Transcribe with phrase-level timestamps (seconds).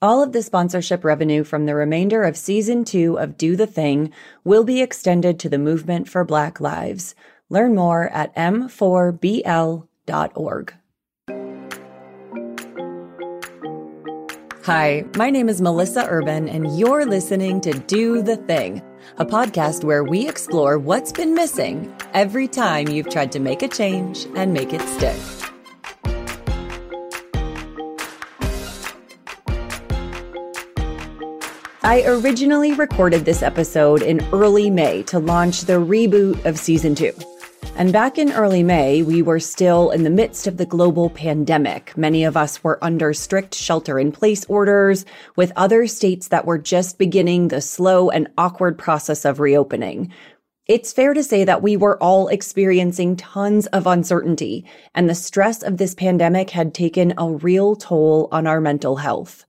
[0.00, 4.12] All of the sponsorship revenue from the remainder of season two of Do the Thing
[4.44, 7.16] will be extended to the movement for Black Lives.
[7.48, 9.84] Learn more at m4bl.org.
[14.62, 18.80] Hi, my name is Melissa Urban, and you're listening to Do the Thing,
[19.16, 23.68] a podcast where we explore what's been missing every time you've tried to make a
[23.68, 25.37] change and make it stick.
[31.88, 37.14] I originally recorded this episode in early May to launch the reboot of season two.
[37.76, 41.96] And back in early May, we were still in the midst of the global pandemic.
[41.96, 46.58] Many of us were under strict shelter in place orders, with other states that were
[46.58, 50.12] just beginning the slow and awkward process of reopening.
[50.66, 55.62] It's fair to say that we were all experiencing tons of uncertainty, and the stress
[55.62, 59.46] of this pandemic had taken a real toll on our mental health.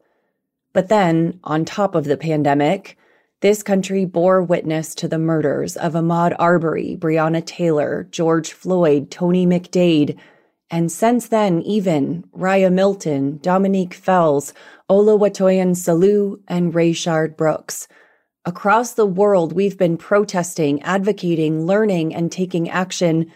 [0.79, 2.97] But then, on top of the pandemic,
[3.41, 9.45] this country bore witness to the murders of Ahmaud Arbery, Breonna Taylor, George Floyd, Tony
[9.45, 10.17] McDade,
[10.71, 14.53] and since then, even Riah Milton, Dominique Fells,
[14.89, 17.89] Oluwatoyin Salau, and Rayshard Brooks.
[18.45, 23.29] Across the world, we've been protesting, advocating, learning, and taking action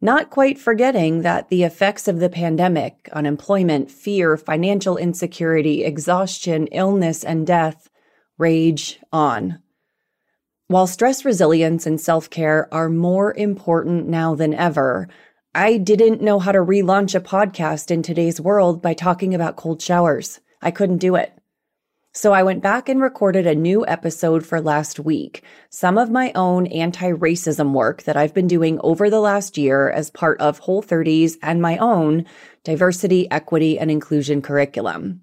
[0.00, 7.22] not quite forgetting that the effects of the pandemic, unemployment, fear, financial insecurity, exhaustion, illness,
[7.22, 7.90] and death
[8.38, 9.60] rage on.
[10.68, 15.08] While stress resilience and self care are more important now than ever,
[15.54, 19.82] I didn't know how to relaunch a podcast in today's world by talking about cold
[19.82, 20.40] showers.
[20.62, 21.32] I couldn't do it.
[22.12, 25.44] So I went back and recorded a new episode for last week.
[25.68, 30.10] Some of my own anti-racism work that I've been doing over the last year as
[30.10, 32.26] part of Whole 30s and my own
[32.64, 35.22] diversity, equity, and inclusion curriculum.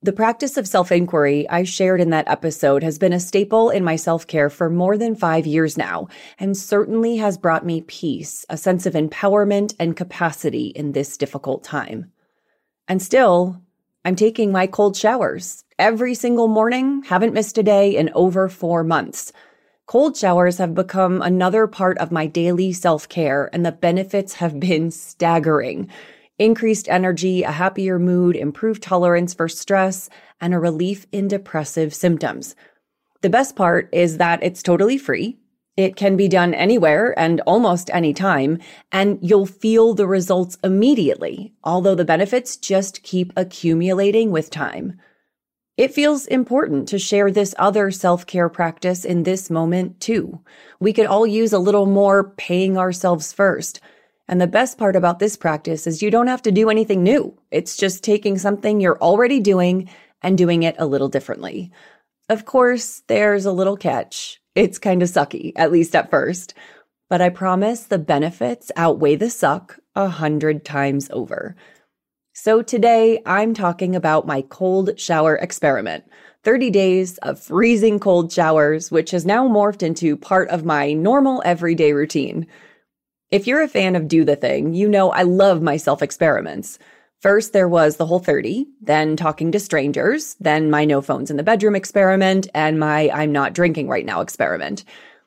[0.00, 3.82] The practice of self inquiry I shared in that episode has been a staple in
[3.82, 6.06] my self care for more than five years now,
[6.38, 11.64] and certainly has brought me peace, a sense of empowerment and capacity in this difficult
[11.64, 12.12] time.
[12.86, 13.60] And still,
[14.04, 18.82] I'm taking my cold showers every single morning, haven't missed a day in over four
[18.82, 19.32] months.
[19.86, 24.60] Cold showers have become another part of my daily self care, and the benefits have
[24.68, 25.88] been staggering.
[26.38, 30.08] Increased energy, a happier mood, improved tolerance for stress,
[30.40, 32.54] and a relief in depressive symptoms.
[33.22, 35.38] The best part is that it's totally free.
[35.78, 38.58] It can be done anywhere and almost any time,
[38.90, 44.98] and you'll feel the results immediately, although the benefits just keep accumulating with time.
[45.76, 50.40] It feels important to share this other self care practice in this moment, too.
[50.80, 53.80] We could all use a little more paying ourselves first.
[54.26, 57.38] And the best part about this practice is you don't have to do anything new.
[57.52, 59.88] It's just taking something you're already doing
[60.22, 61.70] and doing it a little differently.
[62.28, 64.37] Of course, there's a little catch.
[64.54, 66.54] It's kind of sucky, at least at first.
[67.08, 71.56] But I promise the benefits outweigh the suck a hundred times over.
[72.34, 76.04] So today I'm talking about my cold shower experiment.
[76.44, 81.42] 30 days of freezing cold showers, which has now morphed into part of my normal
[81.44, 82.46] everyday routine.
[83.30, 86.78] If you're a fan of Do the Thing, you know I love my self experiments.
[87.20, 91.36] First, there was the whole 30, then talking to strangers, then my no phones in
[91.36, 94.84] the bedroom experiment, and my I'm not drinking right now experiment.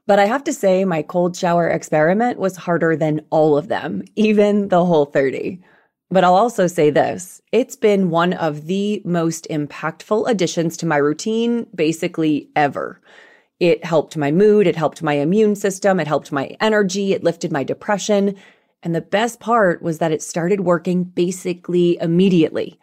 [0.07, 4.03] But I have to say, my cold shower experiment was harder than all of them,
[4.15, 5.61] even the whole 30.
[6.09, 10.97] But I'll also say this it's been one of the most impactful additions to my
[10.97, 13.01] routine, basically ever.
[13.59, 17.51] It helped my mood, it helped my immune system, it helped my energy, it lifted
[17.51, 18.37] my depression.
[18.83, 22.79] And the best part was that it started working basically immediately.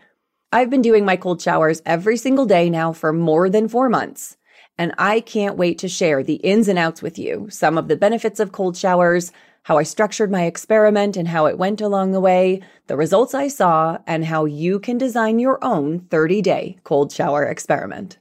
[0.53, 4.37] I've been doing my cold showers every single day now for more than four months.
[4.79, 7.97] And I can't wait to share the ins and outs with you, some of the
[7.97, 9.33] benefits of cold showers,
[9.65, 13.49] how I structured my experiment and how it went along the way, the results I
[13.49, 18.19] saw, and how you can design your own 30 day cold shower experiment.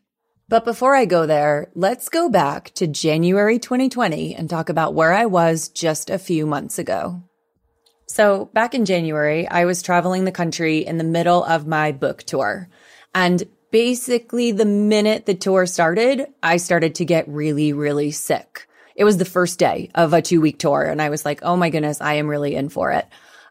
[0.50, 5.14] But before I go there, let's go back to January 2020 and talk about where
[5.14, 7.27] I was just a few months ago.
[8.08, 12.24] So back in January, I was traveling the country in the middle of my book
[12.24, 12.70] tour.
[13.14, 18.68] And basically the minute the tour started, I started to get really, really sick.
[18.96, 20.84] It was the first day of a two week tour.
[20.84, 23.06] And I was like, oh my goodness, I am really in for it.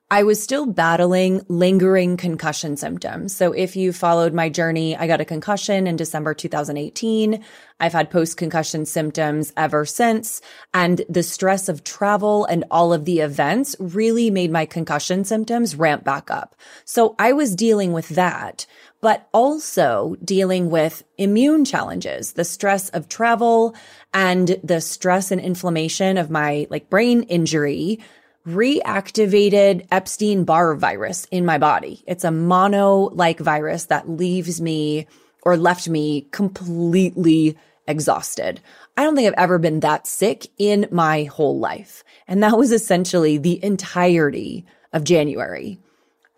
[0.09, 3.35] I was still battling lingering concussion symptoms.
[3.35, 7.45] So if you followed my journey, I got a concussion in December 2018.
[7.81, 10.41] I've had post concussion symptoms ever since.
[10.73, 15.75] And the stress of travel and all of the events really made my concussion symptoms
[15.75, 16.55] ramp back up.
[16.85, 18.65] So I was dealing with that.
[19.01, 23.75] but also dealing with immune challenges, the stress of travel
[24.13, 28.01] and the stress and inflammation of my like brain injury
[28.47, 32.03] reactivated Epstein Barr virus in my body.
[32.07, 35.07] It's a mono like virus that leaves me
[35.43, 37.57] or left me completely
[37.89, 38.61] exhausted.
[38.97, 42.05] I don't think I've ever been that sick in my whole life.
[42.27, 45.79] And that was essentially the entirety of January.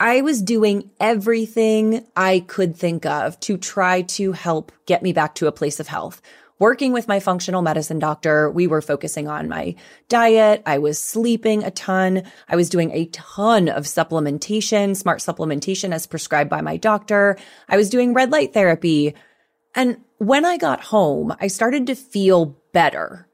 [0.00, 5.34] I was doing everything I could think of to try to help get me back
[5.36, 6.22] to a place of health.
[6.60, 9.76] Working with my functional medicine doctor, we were focusing on my
[10.08, 10.62] diet.
[10.66, 12.24] I was sleeping a ton.
[12.48, 17.38] I was doing a ton of supplementation, smart supplementation as prescribed by my doctor.
[17.68, 19.14] I was doing red light therapy.
[19.76, 23.28] And when I got home, I started to feel better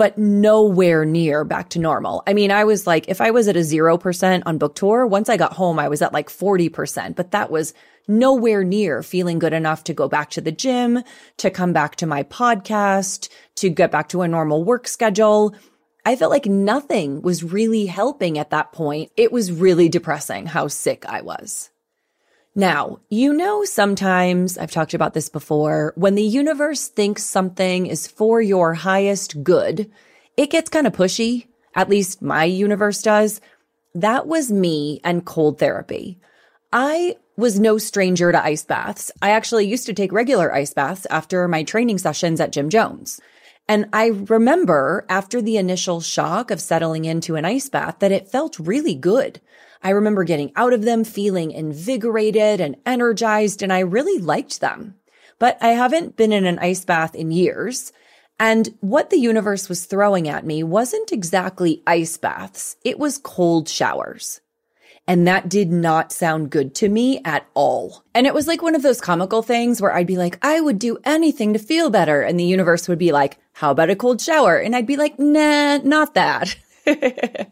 [0.00, 2.22] but nowhere near back to normal.
[2.26, 5.28] I mean, I was like, if I was at a 0% on book tour, once
[5.28, 7.74] I got home, I was at like 40%, but that was
[8.08, 11.02] nowhere near feeling good enough to go back to the gym,
[11.36, 15.54] to come back to my podcast, to get back to a normal work schedule.
[16.04, 19.12] I felt like nothing was really helping at that point.
[19.16, 21.70] It was really depressing how sick I was.
[22.54, 28.08] Now, you know, sometimes I've talked about this before, when the universe thinks something is
[28.08, 29.90] for your highest good,
[30.36, 31.46] it gets kind of pushy.
[31.74, 33.40] At least my universe does.
[33.94, 36.18] That was me and cold therapy.
[36.72, 39.10] I was no stranger to ice baths.
[39.20, 43.20] I actually used to take regular ice baths after my training sessions at Gym Jones.
[43.68, 48.28] And I remember after the initial shock of settling into an ice bath that it
[48.28, 49.40] felt really good.
[49.82, 54.96] I remember getting out of them feeling invigorated and energized, and I really liked them.
[55.38, 57.92] But I haven't been in an ice bath in years.
[58.38, 62.76] And what the universe was throwing at me wasn't exactly ice baths.
[62.84, 64.40] It was cold showers.
[65.10, 68.04] And that did not sound good to me at all.
[68.14, 70.78] And it was like one of those comical things where I'd be like, I would
[70.78, 72.22] do anything to feel better.
[72.22, 74.56] And the universe would be like, how about a cold shower?
[74.56, 76.56] And I'd be like, nah, not that.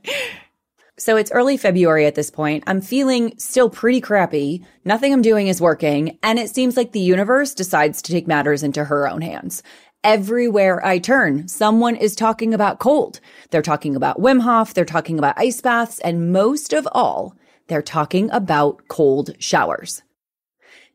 [1.00, 2.64] So it's early February at this point.
[2.66, 4.66] I'm feeling still pretty crappy.
[4.84, 6.18] Nothing I'm doing is working.
[6.24, 9.62] And it seems like the universe decides to take matters into her own hands.
[10.02, 13.20] Everywhere I turn, someone is talking about cold.
[13.50, 14.74] They're talking about Wim Hof.
[14.74, 16.00] They're talking about ice baths.
[16.00, 17.36] And most of all,
[17.68, 20.02] they're talking about cold showers.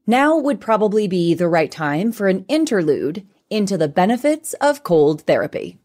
[0.05, 5.21] Now would probably be the right time for an interlude into the benefits of cold
[5.21, 5.77] therapy.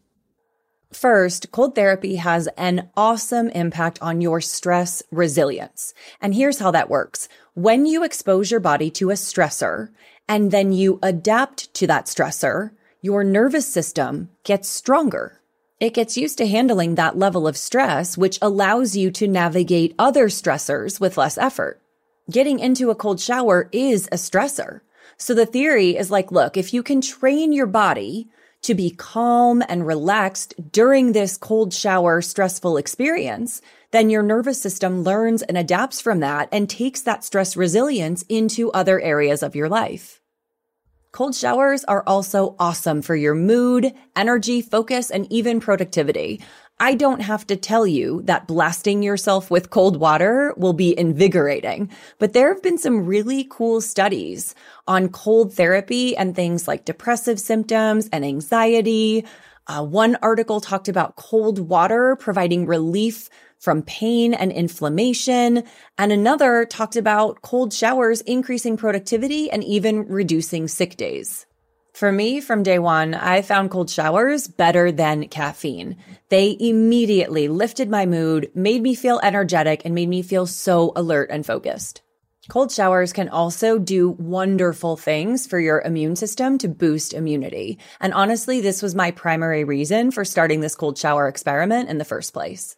[0.91, 5.93] First, cold therapy has an awesome impact on your stress resilience.
[6.19, 7.29] And here's how that works.
[7.53, 9.89] When you expose your body to a stressor
[10.27, 12.71] and then you adapt to that stressor,
[13.01, 15.39] your nervous system gets stronger.
[15.79, 20.27] It gets used to handling that level of stress, which allows you to navigate other
[20.27, 21.81] stressors with less effort.
[22.29, 24.81] Getting into a cold shower is a stressor.
[25.15, 28.27] So the theory is like, look, if you can train your body
[28.63, 33.61] to be calm and relaxed during this cold shower stressful experience,
[33.91, 38.69] then your nervous system learns and adapts from that and takes that stress resilience into
[38.73, 40.18] other areas of your life.
[41.11, 46.39] Cold showers are also awesome for your mood, energy, focus, and even productivity.
[46.79, 51.89] I don't have to tell you that blasting yourself with cold water will be invigorating,
[52.19, 54.53] but there have been some really cool studies
[54.87, 59.25] on cold therapy and things like depressive symptoms and anxiety.
[59.65, 65.63] Uh, one article talked about cold water providing relief from pain and inflammation.
[65.97, 71.45] And another talked about cold showers increasing productivity and even reducing sick days.
[71.93, 75.97] For me, from day one, I found cold showers better than caffeine.
[76.29, 81.29] They immediately lifted my mood, made me feel energetic, and made me feel so alert
[81.29, 82.01] and focused.
[82.47, 87.77] Cold showers can also do wonderful things for your immune system to boost immunity.
[87.99, 92.05] And honestly, this was my primary reason for starting this cold shower experiment in the
[92.05, 92.75] first place.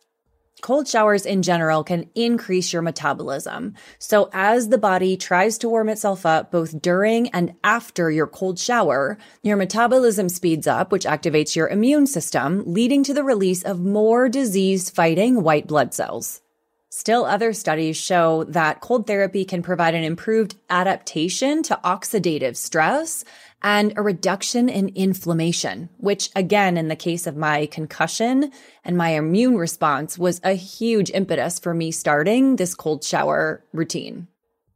[0.61, 3.73] Cold showers in general can increase your metabolism.
[3.97, 8.59] So as the body tries to warm itself up both during and after your cold
[8.59, 13.79] shower, your metabolism speeds up, which activates your immune system, leading to the release of
[13.79, 16.41] more disease fighting white blood cells.
[16.93, 23.23] Still, other studies show that cold therapy can provide an improved adaptation to oxidative stress
[23.63, 28.51] and a reduction in inflammation, which again, in the case of my concussion
[28.83, 34.27] and my immune response was a huge impetus for me starting this cold shower routine.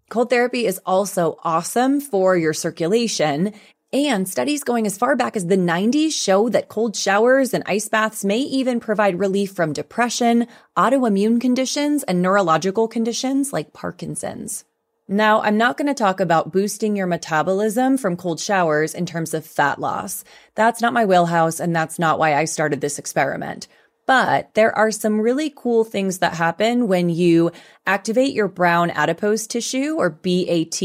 [0.09, 3.53] Cold therapy is also awesome for your circulation.
[3.93, 7.87] And studies going as far back as the 90s show that cold showers and ice
[7.87, 14.65] baths may even provide relief from depression, autoimmune conditions, and neurological conditions like Parkinson's.
[15.07, 19.35] Now, I'm not going to talk about boosting your metabolism from cold showers in terms
[19.35, 20.23] of fat loss.
[20.55, 23.67] That's not my wheelhouse, and that's not why I started this experiment.
[24.07, 27.51] But there are some really cool things that happen when you
[27.85, 30.81] activate your brown adipose tissue or BAT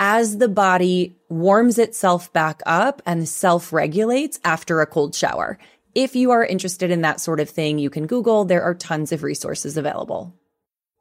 [0.00, 5.58] as the body warms itself back up and self regulates after a cold shower.
[5.94, 8.44] If you are interested in that sort of thing, you can Google.
[8.44, 10.34] There are tons of resources available.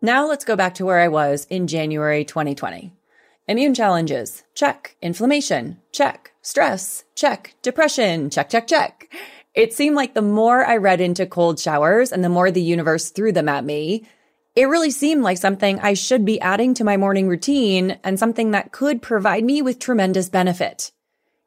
[0.05, 2.91] Now let's go back to where I was in January 2020.
[3.47, 4.97] Immune challenges, check.
[5.01, 6.33] Inflammation, check.
[6.41, 7.55] Stress, check.
[7.61, 9.09] Depression, check, check, check.
[9.53, 13.11] It seemed like the more I read into cold showers and the more the universe
[13.11, 14.05] threw them at me,
[14.57, 18.51] it really seemed like something I should be adding to my morning routine and something
[18.51, 20.91] that could provide me with tremendous benefit.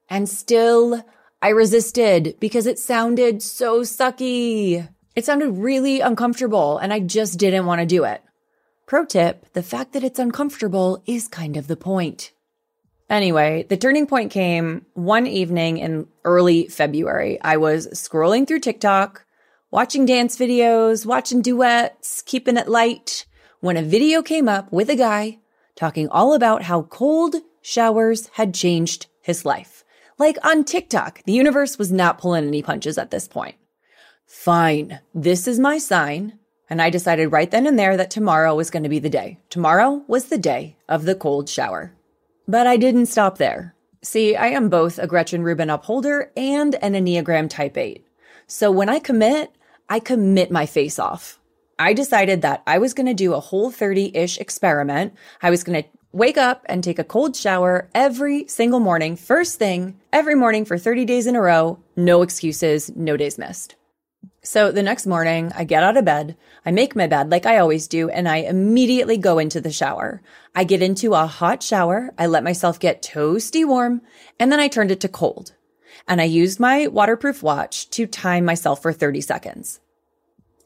[0.09, 1.05] And still,
[1.43, 4.89] I resisted because it sounded so sucky.
[5.15, 8.23] It sounded really uncomfortable and I just didn't want to do it.
[8.87, 12.31] Pro tip, the fact that it's uncomfortable is kind of the point.
[13.11, 17.41] Anyway, the turning point came one evening in early February.
[17.43, 19.25] I was scrolling through TikTok,
[19.73, 23.27] watching dance videos, watching duets, keeping it light,
[23.59, 25.39] when a video came up with a guy
[25.75, 29.83] talking all about how cold showers had changed his life.
[30.17, 33.57] Like on TikTok, the universe was not pulling any punches at this point.
[34.27, 36.39] Fine, this is my sign.
[36.69, 39.39] And I decided right then and there that tomorrow was going to be the day.
[39.51, 41.93] Tomorrow was the day of the cold shower.
[42.49, 43.75] But I didn't stop there.
[44.03, 48.07] See, I am both a Gretchen Rubin upholder and an Enneagram Type 8.
[48.47, 49.53] So when I commit,
[49.89, 51.41] I commit my face off.
[51.79, 55.15] I decided that I was going to do a whole 30 ish experiment.
[55.43, 59.59] I was going to wake up and take a cold shower every single morning, first
[59.59, 61.79] thing, every morning for 30 days in a row.
[61.95, 63.75] No excuses, no days missed.
[64.47, 67.59] So the next morning, I get out of bed, I make my bed like I
[67.59, 70.23] always do, and I immediately go into the shower.
[70.55, 74.03] I get into a hot shower, I let myself get toasty warm,
[74.39, 75.55] and then I turned it to cold.
[76.07, 79.81] And I used my waterproof watch to time myself for 30 seconds.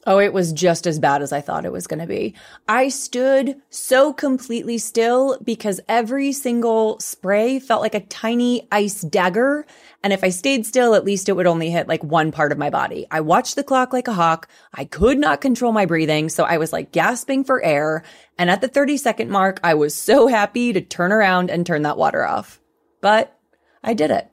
[0.07, 2.33] Oh, it was just as bad as I thought it was going to be.
[2.67, 9.63] I stood so completely still because every single spray felt like a tiny ice dagger.
[10.03, 12.57] And if I stayed still, at least it would only hit like one part of
[12.57, 13.05] my body.
[13.11, 14.47] I watched the clock like a hawk.
[14.73, 16.29] I could not control my breathing.
[16.29, 18.03] So I was like gasping for air.
[18.39, 21.83] And at the 30 second mark, I was so happy to turn around and turn
[21.83, 22.59] that water off.
[23.01, 23.37] But
[23.83, 24.27] I did it.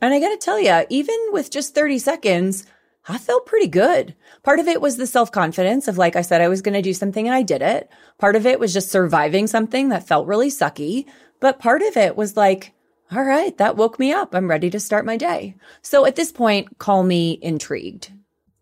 [0.00, 2.66] And I gotta tell you, even with just 30 seconds,
[3.08, 4.14] I felt pretty good.
[4.42, 6.82] Part of it was the self confidence of like I said, I was going to
[6.82, 7.90] do something and I did it.
[8.18, 11.06] Part of it was just surviving something that felt really sucky.
[11.40, 12.72] But part of it was like,
[13.10, 14.34] all right, that woke me up.
[14.34, 15.56] I'm ready to start my day.
[15.82, 18.10] So at this point, call me intrigued.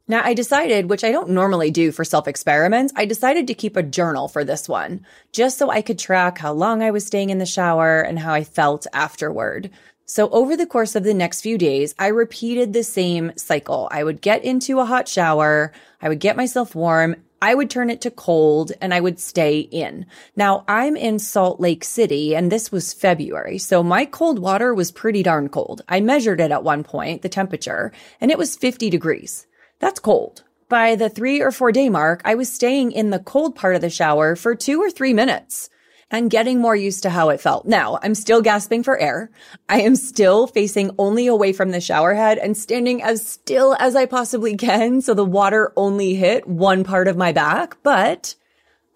[0.09, 3.77] Now I decided, which I don't normally do for self experiments, I decided to keep
[3.77, 7.31] a journal for this one, just so I could track how long I was staying
[7.31, 9.71] in the shower and how I felt afterward.
[10.11, 13.87] So over the course of the next few days, I repeated the same cycle.
[13.93, 15.71] I would get into a hot shower.
[16.03, 17.15] I would get myself warm.
[17.41, 20.07] I would turn it to cold and I would stay in.
[20.35, 23.59] Now I'm in Salt Lake City and this was February.
[23.59, 25.83] So my cold water was pretty darn cold.
[25.89, 29.47] I measured it at one point, the temperature, and it was 50 degrees.
[29.79, 30.43] That's cold.
[30.69, 33.81] By the three or four day mark, I was staying in the cold part of
[33.81, 35.71] the shower for two or three minutes
[36.11, 37.67] and getting more used to how it felt.
[37.67, 39.31] Now, I'm still gasping for air.
[39.69, 43.95] I am still facing only away from the shower head and standing as still as
[43.95, 48.35] I possibly can so the water only hit one part of my back, but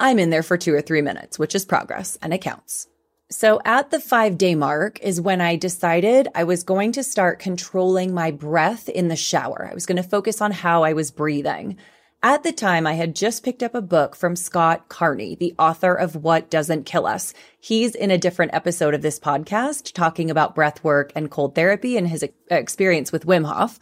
[0.00, 2.88] I'm in there for two or three minutes, which is progress and it counts.
[3.30, 7.38] So at the five day mark is when I decided I was going to start
[7.38, 9.68] controlling my breath in the shower.
[9.70, 11.76] I was going to focus on how I was breathing.
[12.24, 15.92] At the time, I had just picked up a book from Scott Carney, the author
[15.94, 17.34] of What Doesn't Kill Us.
[17.60, 21.98] He's in a different episode of this podcast talking about breath work and cold therapy
[21.98, 23.78] and his experience with Wim Hof.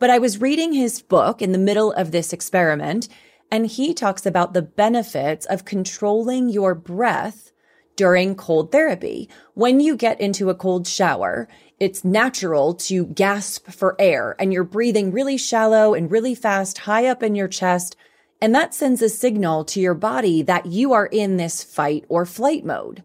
[0.00, 3.06] But I was reading his book in the middle of this experiment,
[3.52, 7.52] and he talks about the benefits of controlling your breath
[7.94, 9.28] during cold therapy.
[9.54, 11.46] When you get into a cold shower,
[11.78, 17.06] it's natural to gasp for air and you're breathing really shallow and really fast high
[17.06, 17.96] up in your chest.
[18.40, 22.24] And that sends a signal to your body that you are in this fight or
[22.24, 23.02] flight mode.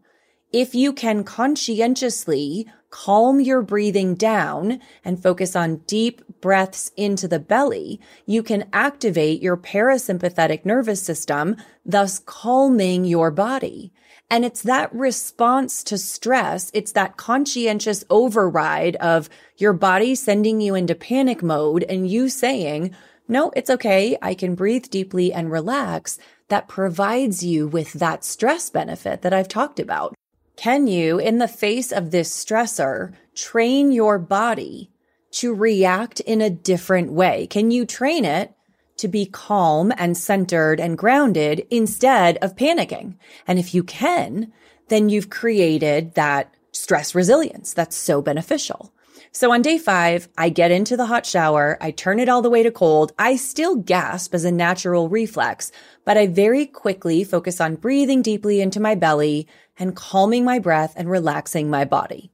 [0.54, 7.40] If you can conscientiously calm your breathing down and focus on deep breaths into the
[7.40, 13.94] belly, you can activate your parasympathetic nervous system, thus calming your body.
[14.32, 16.72] And it's that response to stress.
[16.74, 22.96] It's that conscientious override of your body sending you into panic mode and you saying,
[23.28, 24.18] no, it's okay.
[24.22, 26.18] I can breathe deeply and relax.
[26.48, 30.16] That provides you with that stress benefit that I've talked about.
[30.56, 34.92] Can you, in the face of this stressor, train your body
[35.32, 37.48] to react in a different way?
[37.48, 38.54] Can you train it
[39.02, 43.18] to be calm and centered and grounded instead of panicking?
[43.46, 44.52] And if you can,
[44.88, 48.94] then you've created that stress resilience that's so beneficial.
[49.34, 51.78] So on day five, I get into the hot shower.
[51.80, 53.14] I turn it all the way to cold.
[53.18, 55.72] I still gasp as a natural reflex,
[56.04, 59.48] but I very quickly focus on breathing deeply into my belly
[59.80, 62.32] and calming my breath and relaxing my body.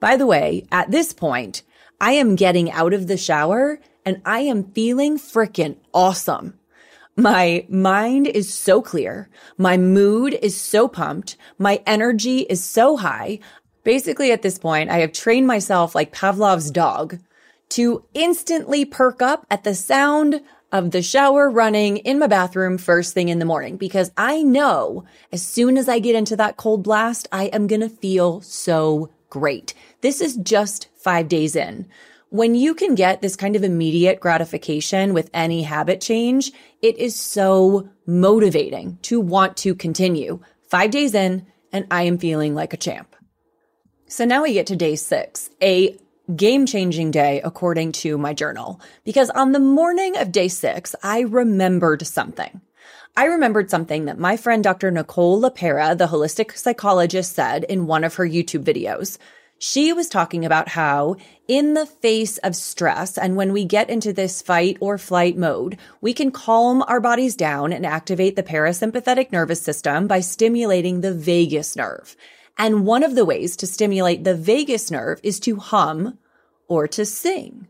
[0.00, 1.62] By the way, at this point,
[2.00, 6.58] I am getting out of the shower and I am feeling freaking awesome.
[7.16, 9.28] My mind is so clear.
[9.56, 11.36] My mood is so pumped.
[11.58, 13.38] My energy is so high.
[13.84, 17.18] Basically, at this point, I have trained myself like Pavlov's dog
[17.70, 20.42] to instantly perk up at the sound
[20.72, 25.04] of the shower running in my bathroom first thing in the morning because I know
[25.30, 29.10] as soon as I get into that cold blast, I am going to feel so
[29.30, 29.72] great.
[30.00, 31.86] This is just five days in.
[32.30, 36.50] When you can get this kind of immediate gratification with any habit change,
[36.82, 40.40] it is so motivating to want to continue.
[40.68, 43.14] Five days in, and I am feeling like a champ.
[44.06, 45.96] So now we get to day six, a
[46.34, 48.80] game changing day according to my journal.
[49.04, 52.60] Because on the morning of day six, I remembered something.
[53.16, 54.90] I remembered something that my friend Dr.
[54.90, 59.18] Nicole LePera, the holistic psychologist, said in one of her YouTube videos.
[59.58, 61.16] She was talking about how
[61.48, 65.78] in the face of stress and when we get into this fight or flight mode,
[66.00, 71.14] we can calm our bodies down and activate the parasympathetic nervous system by stimulating the
[71.14, 72.16] vagus nerve.
[72.58, 76.18] And one of the ways to stimulate the vagus nerve is to hum
[76.68, 77.68] or to sing.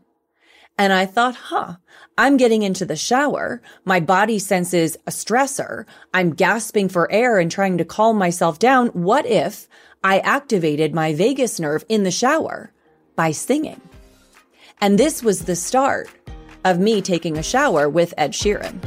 [0.77, 1.75] And I thought, huh,
[2.17, 3.61] I'm getting into the shower.
[3.85, 5.85] My body senses a stressor.
[6.13, 8.87] I'm gasping for air and trying to calm myself down.
[8.87, 9.67] What if
[10.05, 12.71] I activated my vagus nerve in the shower
[13.15, 13.81] by singing?
[14.79, 16.07] And this was the start
[16.63, 18.79] of me taking a shower with Ed Sheeran.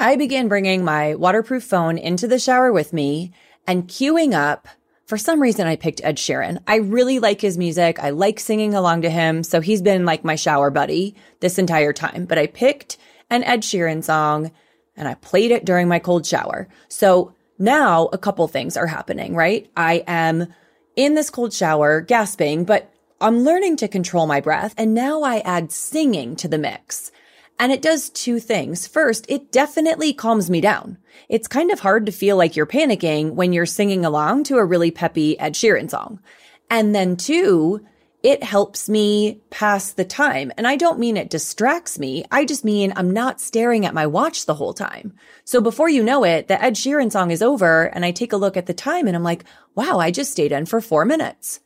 [0.00, 3.30] I began bringing my waterproof phone into the shower with me
[3.68, 4.66] and queuing up.
[5.06, 6.58] For some reason, I picked Ed Sheeran.
[6.66, 8.00] I really like his music.
[8.00, 9.44] I like singing along to him.
[9.44, 12.24] So he's been like my shower buddy this entire time.
[12.24, 12.96] But I picked
[13.30, 14.50] an Ed Sheeran song
[14.96, 16.68] and I played it during my cold shower.
[16.88, 19.70] So now a couple things are happening, right?
[19.76, 20.52] I am
[20.96, 24.74] in this cold shower gasping, but I'm learning to control my breath.
[24.76, 27.10] And now I add singing to the mix.
[27.58, 28.86] And it does two things.
[28.88, 30.98] First, it definitely calms me down.
[31.28, 34.64] It's kind of hard to feel like you're panicking when you're singing along to a
[34.64, 36.20] really peppy Ed Sheeran song.
[36.68, 37.84] And then two,
[38.24, 40.50] it helps me pass the time.
[40.56, 42.24] And I don't mean it distracts me.
[42.30, 45.14] I just mean I'm not staring at my watch the whole time.
[45.44, 48.38] So before you know it, the Ed Sheeran song is over and I take a
[48.38, 51.60] look at the time and I'm like, wow, I just stayed in for four minutes.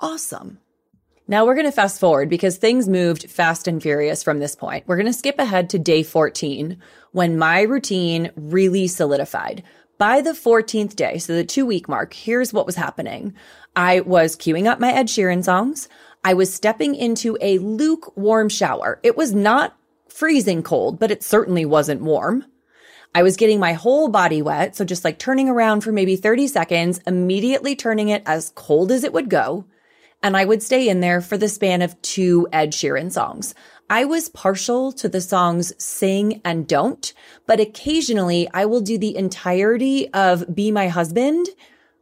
[0.00, 0.58] Awesome.
[1.28, 4.88] Now we're going to fast forward because things moved fast and furious from this point.
[4.88, 6.76] We're going to skip ahead to day 14
[7.12, 9.62] when my routine really solidified.
[9.96, 13.34] By the 14th day, so the two week mark, here's what was happening.
[13.76, 15.88] I was queuing up my Ed Sheeran songs.
[16.24, 19.00] I was stepping into a lukewarm shower.
[19.02, 19.76] It was not
[20.08, 22.44] freezing cold, but it certainly wasn't warm.
[23.14, 24.76] I was getting my whole body wet.
[24.76, 29.02] So just like turning around for maybe 30 seconds, immediately turning it as cold as
[29.02, 29.64] it would go.
[30.22, 33.54] And I would stay in there for the span of two Ed Sheeran songs.
[33.88, 37.12] I was partial to the songs Sing and Don't,
[37.46, 41.48] but occasionally I will do the entirety of Be My Husband,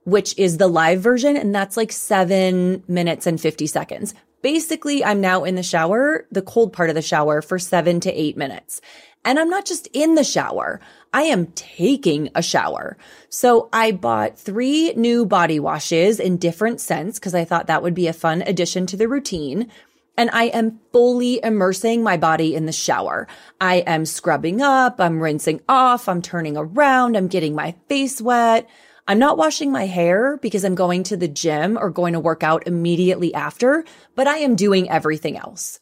[0.09, 1.37] which is the live version.
[1.37, 4.15] And that's like seven minutes and 50 seconds.
[4.41, 8.13] Basically, I'm now in the shower, the cold part of the shower for seven to
[8.13, 8.81] eight minutes.
[9.25, 10.81] And I'm not just in the shower.
[11.13, 12.97] I am taking a shower.
[13.29, 17.95] So I bought three new body washes in different scents because I thought that would
[17.95, 19.71] be a fun addition to the routine.
[20.17, 23.29] And I am fully immersing my body in the shower.
[23.61, 25.01] I am scrubbing up.
[25.01, 26.09] I'm rinsing off.
[26.09, 27.17] I'm turning around.
[27.17, 28.69] I'm getting my face wet.
[29.11, 32.43] I'm not washing my hair because I'm going to the gym or going to work
[32.43, 35.81] out immediately after, but I am doing everything else.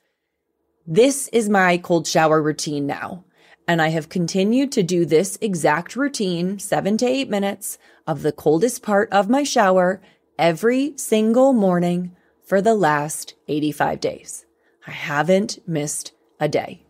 [0.87, 3.25] This is my cold shower routine now.
[3.67, 8.31] And I have continued to do this exact routine, seven to eight minutes of the
[8.31, 10.01] coldest part of my shower
[10.39, 12.15] every single morning
[12.47, 14.47] for the last 85 days.
[14.87, 16.85] I haven't missed a day.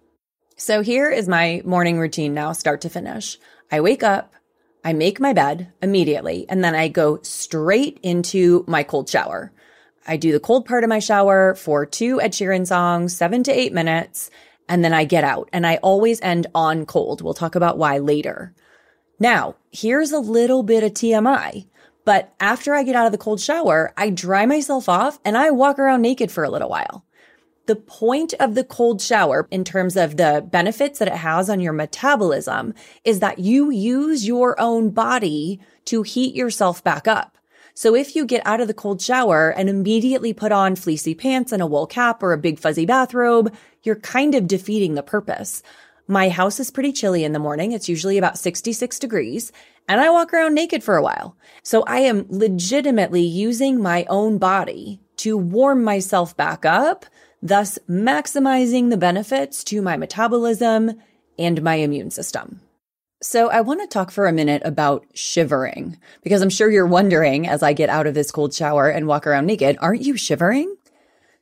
[0.58, 3.38] So here is my morning routine now, start to finish.
[3.72, 4.34] I wake up,
[4.86, 9.52] I make my bed immediately, and then I go straight into my cold shower.
[10.06, 13.52] I do the cold part of my shower for two Ed Sheeran songs, seven to
[13.52, 14.30] eight minutes
[14.68, 17.22] and then I get out and I always end on cold.
[17.22, 18.54] We'll talk about why later.
[19.18, 21.66] Now, here's a little bit of TMI,
[22.04, 25.50] but after I get out of the cold shower, I dry myself off and I
[25.50, 27.04] walk around naked for a little while.
[27.66, 31.60] The point of the cold shower in terms of the benefits that it has on
[31.60, 32.74] your metabolism
[33.04, 37.36] is that you use your own body to heat yourself back up.
[37.74, 41.52] So if you get out of the cold shower and immediately put on fleecy pants
[41.52, 45.62] and a wool cap or a big fuzzy bathrobe, you're kind of defeating the purpose.
[46.08, 47.72] My house is pretty chilly in the morning.
[47.72, 49.52] It's usually about 66 degrees
[49.88, 51.36] and I walk around naked for a while.
[51.62, 57.06] So I am legitimately using my own body to warm myself back up,
[57.46, 61.00] thus maximizing the benefits to my metabolism
[61.38, 62.60] and my immune system.
[63.22, 67.48] So I want to talk for a minute about shivering because I'm sure you're wondering
[67.48, 70.76] as I get out of this cold shower and walk around naked, aren't you shivering?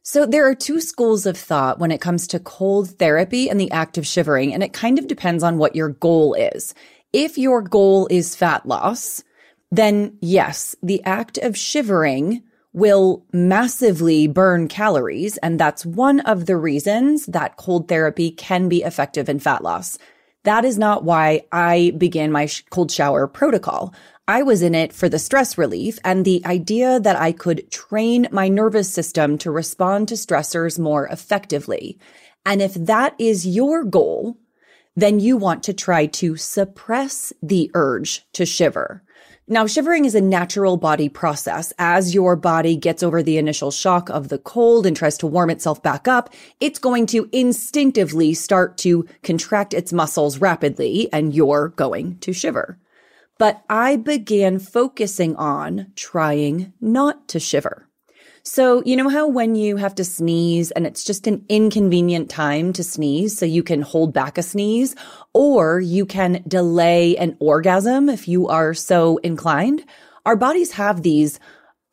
[0.03, 3.71] So there are two schools of thought when it comes to cold therapy and the
[3.71, 6.75] act of shivering, and it kind of depends on what your goal is.
[7.13, 9.25] If your goal is fat loss,
[9.73, 12.43] then yes, the act of shivering
[12.75, 15.39] will massively burn calories.
[15.39, 19.97] And that's one of the reasons that cold therapy can be effective in fat loss.
[20.43, 23.95] That is not why I began my cold shower protocol.
[24.27, 28.27] I was in it for the stress relief and the idea that I could train
[28.33, 31.99] my nervous system to respond to stressors more effectively.
[32.45, 34.37] And if that is your goal,
[34.97, 39.04] then you want to try to suppress the urge to shiver.
[39.47, 41.71] Now, shivering is a natural body process.
[41.79, 45.51] As your body gets over the initial shock of the cold and tries to warm
[45.51, 51.69] itself back up, it's going to instinctively start to contract its muscles rapidly and you're
[51.77, 52.79] going to shiver.
[53.37, 57.87] But I began focusing on trying not to shiver.
[58.47, 62.75] So, you know how when you have to sneeze and it's just an inconvenient time
[62.75, 64.95] to sneeze, so you can hold back a sneeze,
[65.33, 69.83] or you can delay an orgasm if you are so inclined?
[70.27, 71.41] Our bodies have these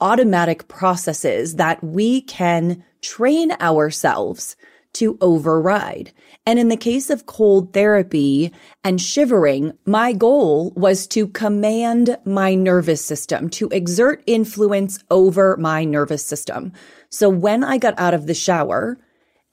[0.02, 4.58] automatic processes that we can train ourselves
[4.94, 6.12] to override.
[6.46, 8.52] And in the case of cold therapy
[8.84, 15.84] and shivering, my goal was to command my nervous system, to exert influence over my
[15.84, 16.74] nervous system.
[17.10, 18.98] So when I got out of the shower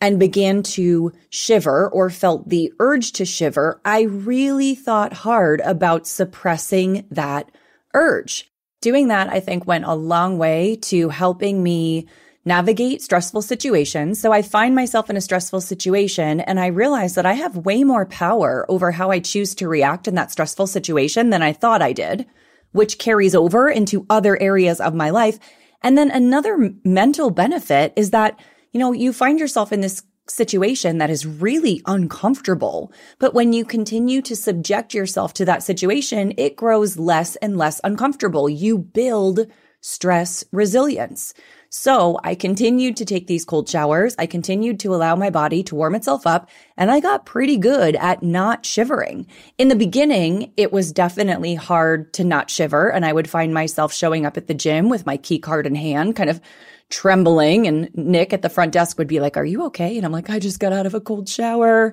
[0.01, 6.07] and began to shiver or felt the urge to shiver, I really thought hard about
[6.07, 7.51] suppressing that
[7.95, 8.51] urge.
[8.81, 12.07] Doing that, I think went a long way to helping me
[12.45, 14.21] navigate stressful situations.
[14.21, 17.85] So I find myself in a stressful situation and I realize that I have way
[17.85, 21.83] more power over how I choose to react in that stressful situation than I thought
[21.83, 22.27] I did,
[22.73, 25.39] which carries over into other areas of my life.
[25.83, 28.39] And then another mental benefit is that,
[28.73, 32.93] you know, you find yourself in this situation that is really uncomfortable.
[33.19, 37.81] But when you continue to subject yourself to that situation, it grows less and less
[37.85, 38.49] uncomfortable.
[38.49, 39.47] You build
[39.81, 41.35] stress resilience.
[41.71, 44.15] So I continued to take these cold showers.
[44.19, 47.95] I continued to allow my body to warm itself up and I got pretty good
[47.97, 49.27] at not shivering.
[49.59, 53.93] In the beginning, it was definitely hard to not shiver and I would find myself
[53.93, 56.41] showing up at the gym with my key card in hand, kind of
[56.89, 59.97] trembling and Nick at the front desk would be like, are you okay?
[59.99, 61.93] And I'm like, I just got out of a cold shower.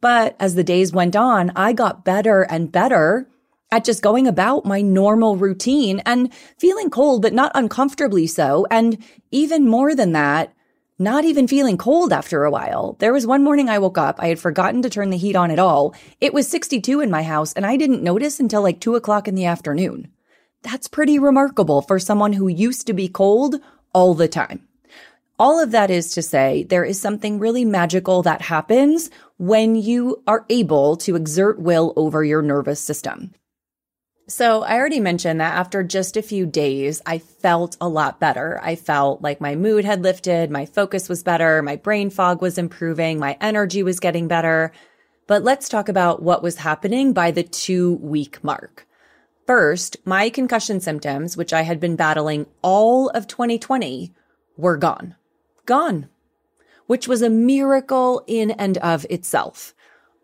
[0.00, 3.28] But as the days went on, I got better and better
[3.72, 8.66] at just going about my normal routine and feeling cold, but not uncomfortably so.
[8.70, 8.98] And
[9.30, 10.52] even more than that,
[10.98, 12.96] not even feeling cold after a while.
[12.98, 15.50] There was one morning I woke up, I had forgotten to turn the heat on
[15.50, 15.94] at all.
[16.20, 19.34] It was 62 in my house, and I didn't notice until like 2 o'clock in
[19.34, 20.08] the afternoon.
[20.62, 23.56] That's pretty remarkable for someone who used to be cold
[23.94, 24.68] all the time.
[25.38, 30.22] All of that is to say, there is something really magical that happens when you
[30.26, 33.32] are able to exert will over your nervous system.
[34.30, 38.60] So I already mentioned that after just a few days, I felt a lot better.
[38.62, 42.56] I felt like my mood had lifted, my focus was better, my brain fog was
[42.56, 44.70] improving, my energy was getting better.
[45.26, 48.86] But let's talk about what was happening by the two week mark.
[49.48, 54.14] First, my concussion symptoms, which I had been battling all of 2020,
[54.56, 55.16] were gone.
[55.66, 56.08] Gone.
[56.86, 59.74] Which was a miracle in and of itself.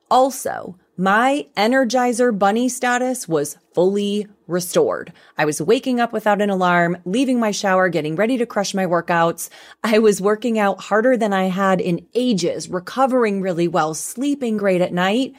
[0.08, 5.12] Also, my Energizer Bunny status was fully restored.
[5.36, 8.86] I was waking up without an alarm, leaving my shower, getting ready to crush my
[8.86, 9.50] workouts.
[9.84, 14.80] I was working out harder than I had in ages, recovering really well, sleeping great
[14.80, 15.34] at night.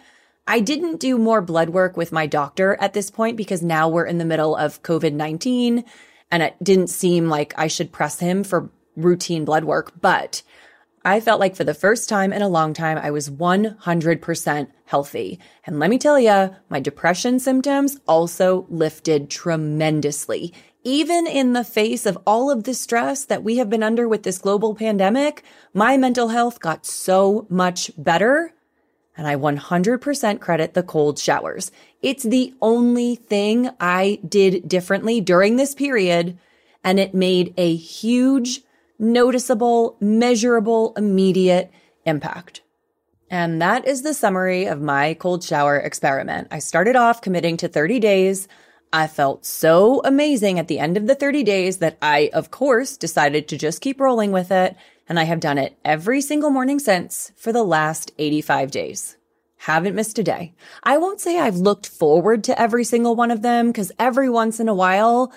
[0.46, 4.06] I didn't do more blood work with my doctor at this point because now we're
[4.06, 5.84] in the middle of COVID 19
[6.30, 10.44] and it didn't seem like I should press him for routine blood work, but
[11.06, 15.40] I felt like for the first time in a long time, I was 100% healthy.
[15.66, 20.54] And let me tell you, my depression symptoms also lifted tremendously.
[20.84, 24.24] Even in the face of all of the stress that we have been under with
[24.24, 28.54] this global pandemic, my mental health got so much better.
[29.16, 31.72] And I 100% credit the cold showers.
[32.02, 36.38] It's the only thing I did differently during this period.
[36.84, 38.62] And it made a huge
[39.00, 41.72] noticeable, measurable, immediate
[42.06, 42.62] impact.
[43.30, 46.48] And that is the summary of my cold shower experiment.
[46.50, 48.48] I started off committing to 30 days.
[48.94, 52.96] I felt so amazing at the end of the 30 days that I, of course,
[52.96, 54.78] decided to just keep rolling with it.
[55.10, 59.18] And I have done it every single morning since for the last 85 days.
[59.58, 60.54] Haven't missed a day.
[60.84, 64.60] I won't say I've looked forward to every single one of them because every once
[64.60, 65.34] in a while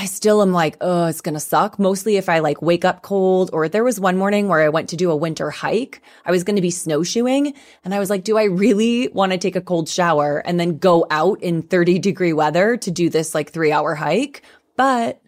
[0.00, 1.76] I still am like, oh, it's going to suck.
[1.76, 4.88] Mostly if I like wake up cold or there was one morning where I went
[4.90, 6.00] to do a winter hike.
[6.24, 7.52] I was going to be snowshoeing
[7.84, 10.78] and I was like, do I really want to take a cold shower and then
[10.78, 14.42] go out in 30 degree weather to do this like three hour hike?
[14.76, 15.20] But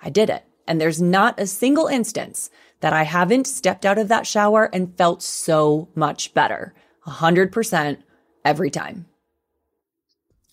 [0.00, 0.44] I did it.
[0.68, 2.50] And there's not a single instance
[2.82, 6.72] that I haven't stepped out of that shower and felt so much better.
[7.04, 7.98] A hundred percent
[8.44, 9.06] every time.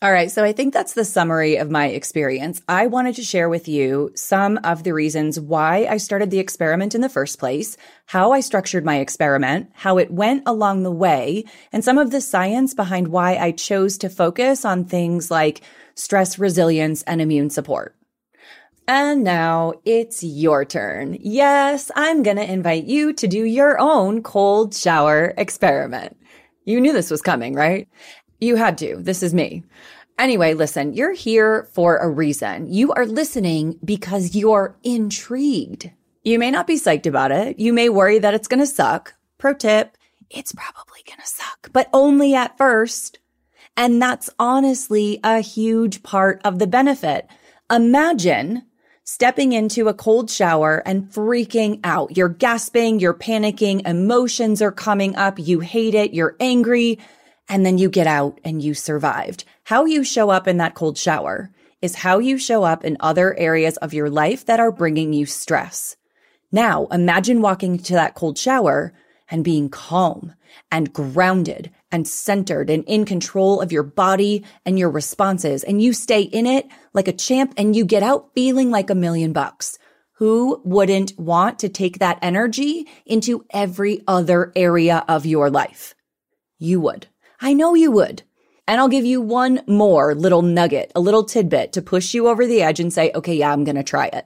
[0.04, 0.32] All right.
[0.32, 2.60] So I think that's the summary of my experience.
[2.68, 6.96] I wanted to share with you some of the reasons why I started the experiment
[6.96, 11.44] in the first place, how I structured my experiment, how it went along the way,
[11.72, 15.62] and some of the science behind why I chose to focus on things like
[15.94, 17.96] stress resilience and immune support.
[18.88, 21.20] And now it's your turn.
[21.22, 26.18] Yes, I'm going to invite you to do your own cold shower experiment.
[26.66, 27.88] You knew this was coming, right?
[28.42, 28.98] You had to.
[28.98, 29.64] This is me.
[30.18, 32.74] Anyway, listen, you're here for a reason.
[32.74, 35.92] You are listening because you're intrigued.
[36.24, 37.60] You may not be psyched about it.
[37.60, 39.14] You may worry that it's going to suck.
[39.38, 39.96] Pro tip,
[40.32, 43.20] it's probably going to suck, but only at first.
[43.78, 47.28] And that's honestly a huge part of the benefit.
[47.72, 48.64] Imagine
[49.04, 52.18] stepping into a cold shower and freaking out.
[52.18, 57.00] You're gasping, you're panicking, emotions are coming up, you hate it, you're angry
[57.52, 59.44] and then you get out and you survived.
[59.66, 63.38] How you show up in that cold shower is how you show up in other
[63.38, 65.98] areas of your life that are bringing you stress.
[66.54, 68.94] Now imagine walking to that cold shower
[69.30, 70.34] and being calm
[70.72, 75.66] and grounded and centered and in control of your body and your responses.
[75.66, 78.96] And you stay in it like a champ and you get out feeling like a
[78.96, 79.78] million bucks.
[80.16, 85.96] Who wouldn't want to take that energy into every other area of your life?
[86.58, 87.08] You would.
[87.42, 88.22] I know you would.
[88.68, 92.46] And I'll give you one more little nugget, a little tidbit to push you over
[92.46, 94.26] the edge and say, okay, yeah, I'm going to try it.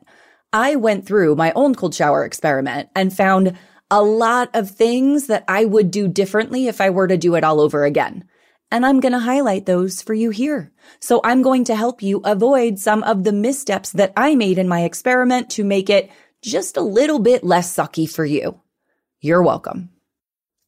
[0.52, 3.58] I went through my own cold shower experiment and found
[3.90, 7.44] a lot of things that I would do differently if I were to do it
[7.44, 8.26] all over again.
[8.72, 10.74] And I'm going to highlight those for you here.
[11.00, 14.68] So I'm going to help you avoid some of the missteps that I made in
[14.68, 16.12] my experiment to make it
[16.44, 18.60] just a little bit less sucky for you.
[19.22, 19.95] You're welcome.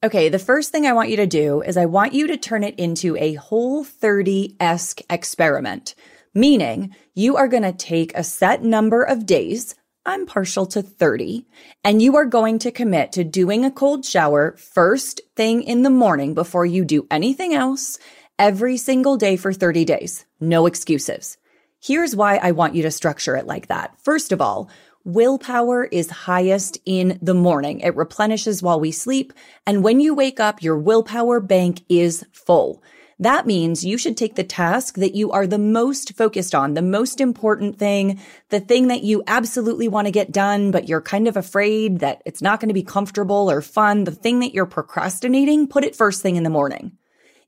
[0.04, 2.64] Okay, the first thing I want you to do is I want you to turn
[2.64, 5.96] it into a whole 30 esque experiment,
[6.36, 9.74] meaning you are going to take a set number of days,
[10.06, 11.48] I'm partial to 30,
[11.84, 15.90] and you are going to commit to doing a cold shower first thing in the
[15.90, 17.98] morning before you do anything else
[18.38, 20.28] every single day for 30 days.
[20.40, 21.40] No excuses.
[21.82, 24.00] Here's why I want you to structure it like that.
[24.04, 24.70] First of all,
[25.08, 27.80] willpower is highest in the morning.
[27.80, 29.32] It replenishes while we sleep.
[29.66, 32.84] And when you wake up, your willpower bank is full.
[33.18, 36.82] That means you should take the task that you are the most focused on, the
[36.82, 41.28] most important thing, the thing that you absolutely want to get done, but you're kind
[41.28, 44.68] of afraid that it's not going to be comfortable or fun, the thing that you're
[44.68, 46.92] procrastinating, put it first thing in the morning.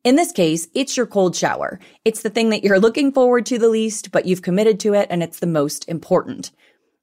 [0.05, 1.77] In this case, it's your cold shower.
[2.05, 5.07] It's the thing that you're looking forward to the least, but you've committed to it
[5.11, 6.51] and it's the most important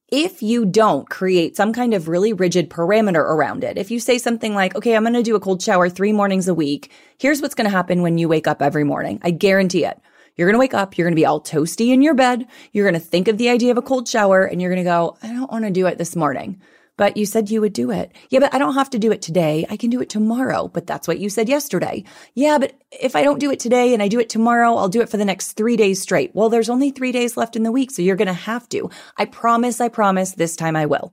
[0.08, 4.18] if you don't create some kind of really rigid parameter around it, if you say
[4.18, 7.42] something like, okay, I'm going to do a cold shower three mornings a week, here's
[7.42, 9.18] what's going to happen when you wake up every morning.
[9.22, 10.00] I guarantee it.
[10.36, 12.88] You're going to wake up, you're going to be all toasty in your bed, you're
[12.88, 15.16] going to think of the idea of a cold shower, and you're going to go,
[15.22, 16.60] I don't want to do it this morning
[16.96, 18.12] but you said you would do it.
[18.30, 19.66] Yeah, but I don't have to do it today.
[19.68, 20.68] I can do it tomorrow.
[20.68, 22.04] But that's what you said yesterday.
[22.34, 25.02] Yeah, but if I don't do it today and I do it tomorrow, I'll do
[25.02, 26.34] it for the next three days straight.
[26.34, 28.90] Well, there's only three days left in the week, so you're going to have to.
[29.16, 31.12] I promise, I promise, this time I will.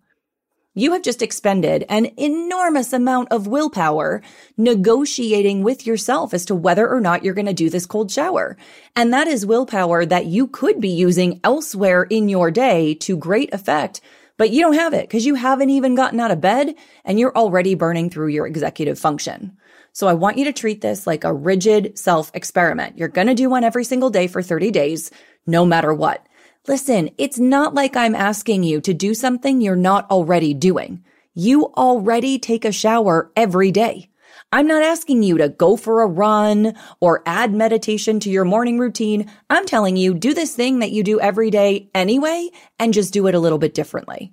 [0.76, 4.24] You have just expended an enormous amount of willpower
[4.58, 8.58] negotiating with yourself as to whether or not you're going to do this cold shower.
[8.96, 13.54] And that is willpower that you could be using elsewhere in your day to great
[13.54, 14.02] effect
[14.38, 17.36] but you don't have it because you haven't even gotten out of bed and you're
[17.36, 19.58] already burning through your executive function.
[19.92, 22.98] So I want you to treat this like a rigid self experiment.
[22.98, 25.12] You're going to do one every single day for 30 days,
[25.46, 26.26] no matter what.
[26.68, 31.04] Listen, it's not like I'm asking you to do something you're not already doing.
[31.36, 34.10] You already take a shower every day.
[34.54, 38.78] I'm not asking you to go for a run or add meditation to your morning
[38.78, 39.32] routine.
[39.50, 43.26] I'm telling you, do this thing that you do every day anyway, and just do
[43.26, 44.32] it a little bit differently.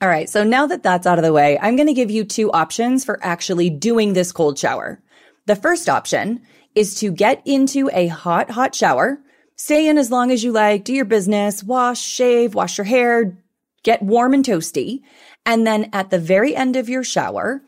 [0.00, 0.30] All right.
[0.30, 3.04] So now that that's out of the way, I'm going to give you two options
[3.04, 5.02] for actually doing this cold shower.
[5.46, 6.42] The first option
[6.76, 9.18] is to get into a hot, hot shower,
[9.56, 13.36] stay in as long as you like, do your business, wash, shave, wash your hair,
[13.82, 15.00] get warm and toasty.
[15.44, 17.60] And then at the very end of your shower,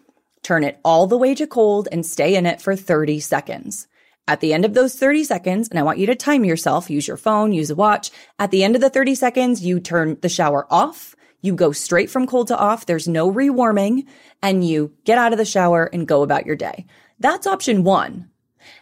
[0.44, 3.88] turn it all the way to cold and stay in it for 30 seconds.
[4.28, 7.08] At the end of those 30 seconds, and I want you to time yourself, use
[7.08, 8.10] your phone, use a watch.
[8.38, 11.14] At the end of the 30 seconds, you turn the shower off.
[11.42, 12.86] You go straight from cold to off.
[12.86, 14.06] There's no rewarming
[14.42, 16.86] and you get out of the shower and go about your day.
[17.18, 18.30] That's option one.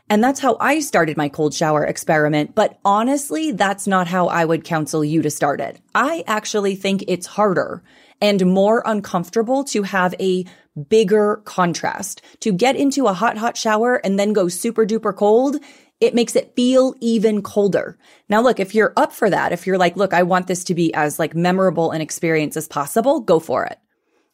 [0.09, 2.55] And that's how I started my cold shower experiment.
[2.55, 5.81] But honestly, that's not how I would counsel you to start it.
[5.92, 7.83] I actually think it's harder
[8.20, 10.44] and more uncomfortable to have a
[10.89, 12.23] bigger contrast.
[12.41, 15.57] To get into a hot, hot shower and then go super duper cold,
[16.01, 17.97] it makes it feel even colder.
[18.29, 20.75] Now, look, if you're up for that, if you're like, look, I want this to
[20.75, 23.79] be as like memorable an experience as possible, go for it.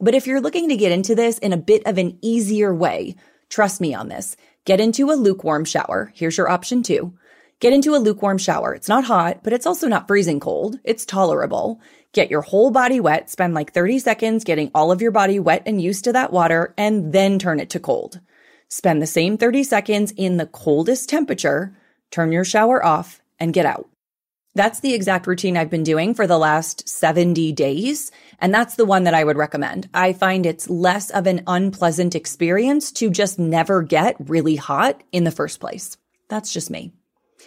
[0.00, 3.16] But if you're looking to get into this in a bit of an easier way,
[3.48, 4.36] trust me on this.
[4.64, 6.12] Get into a lukewarm shower.
[6.14, 7.12] Here's your option two.
[7.60, 8.72] Get into a lukewarm shower.
[8.72, 10.78] It's not hot, but it's also not freezing cold.
[10.84, 11.80] It's tolerable.
[12.12, 15.64] Get your whole body wet, spend like 30 seconds getting all of your body wet
[15.66, 18.20] and used to that water, and then turn it to cold.
[18.68, 21.76] Spend the same 30 seconds in the coldest temperature,
[22.12, 23.88] turn your shower off, and get out.
[24.54, 28.12] That's the exact routine I've been doing for the last 70 days.
[28.40, 29.88] And that's the one that I would recommend.
[29.92, 35.24] I find it's less of an unpleasant experience to just never get really hot in
[35.24, 35.96] the first place.
[36.28, 36.92] That's just me.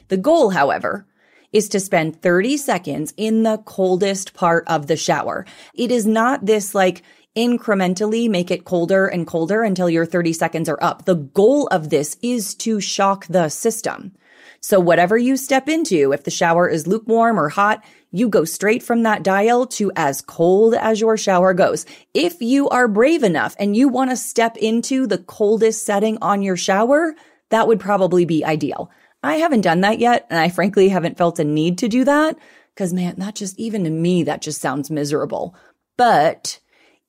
[0.08, 1.06] The goal, however,
[1.52, 5.46] is to spend 30 seconds in the coldest part of the shower.
[5.74, 7.04] It is not this like
[7.36, 11.06] incrementally make it colder and colder until your 30 seconds are up.
[11.06, 14.14] The goal of this is to shock the system.
[14.60, 18.84] So whatever you step into, if the shower is lukewarm or hot, you go straight
[18.84, 21.86] from that dial to as cold as your shower goes.
[22.14, 26.42] If you are brave enough and you want to step into the coldest setting on
[26.42, 27.16] your shower,
[27.50, 28.92] that would probably be ideal.
[29.24, 30.26] I haven't done that yet.
[30.30, 32.38] And I frankly haven't felt a need to do that
[32.74, 35.56] because man, that just, even to me, that just sounds miserable.
[35.98, 36.60] But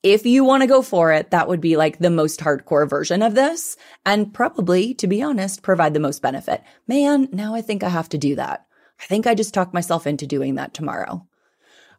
[0.03, 3.23] if you want to go for it, that would be like the most hardcore version
[3.23, 6.63] of this and probably, to be honest, provide the most benefit.
[6.87, 8.67] Man, now I think I have to do that.
[9.01, 11.27] I think I just talked myself into doing that tomorrow.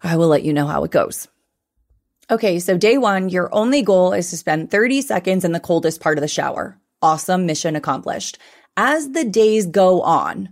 [0.01, 1.27] I will let you know how it goes.
[2.29, 6.01] Okay, so day one, your only goal is to spend 30 seconds in the coldest
[6.01, 6.79] part of the shower.
[7.01, 8.37] Awesome mission accomplished
[8.77, 10.49] as the days go on,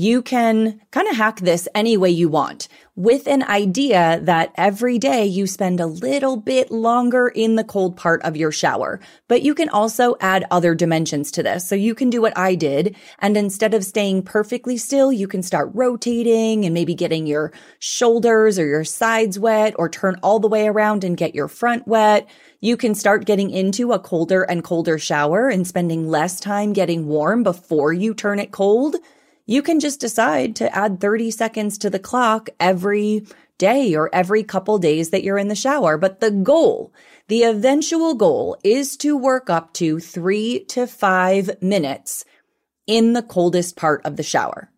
[0.00, 4.98] you can kind of hack this any way you want with an idea that every
[4.98, 8.98] day you spend a little bit longer in the cold part of your shower.
[9.28, 11.68] But you can also add other dimensions to this.
[11.68, 12.96] So you can do what I did.
[13.18, 18.58] And instead of staying perfectly still, you can start rotating and maybe getting your shoulders
[18.58, 22.26] or your sides wet or turn all the way around and get your front wet.
[22.60, 27.06] You can start getting into a colder and colder shower and spending less time getting
[27.06, 28.96] warm before you turn it cold
[29.50, 33.26] you can just decide to add 30 seconds to the clock every
[33.58, 35.98] day or every couple days that you're in the shower.
[35.98, 36.92] But the goal,
[37.26, 42.24] the eventual goal is to work up to three to five minutes
[42.86, 44.70] in the coldest part of the shower.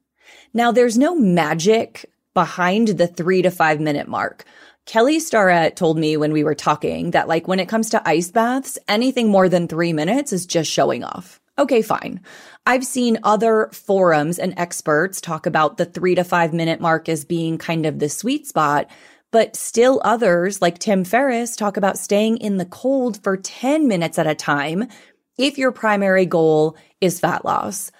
[0.54, 4.46] Now, there's no magic behind the three to five minute mark.
[4.86, 8.30] Kelly Starrett told me when we were talking that like when it comes to ice
[8.30, 11.42] baths, anything more than three minutes is just showing off.
[11.58, 12.20] Okay, fine.
[12.64, 17.24] I've seen other forums and experts talk about the three to five minute mark as
[17.24, 18.88] being kind of the sweet spot,
[19.32, 24.16] but still others like Tim Ferriss talk about staying in the cold for 10 minutes
[24.16, 24.86] at a time
[25.36, 27.90] if your primary goal is fat loss.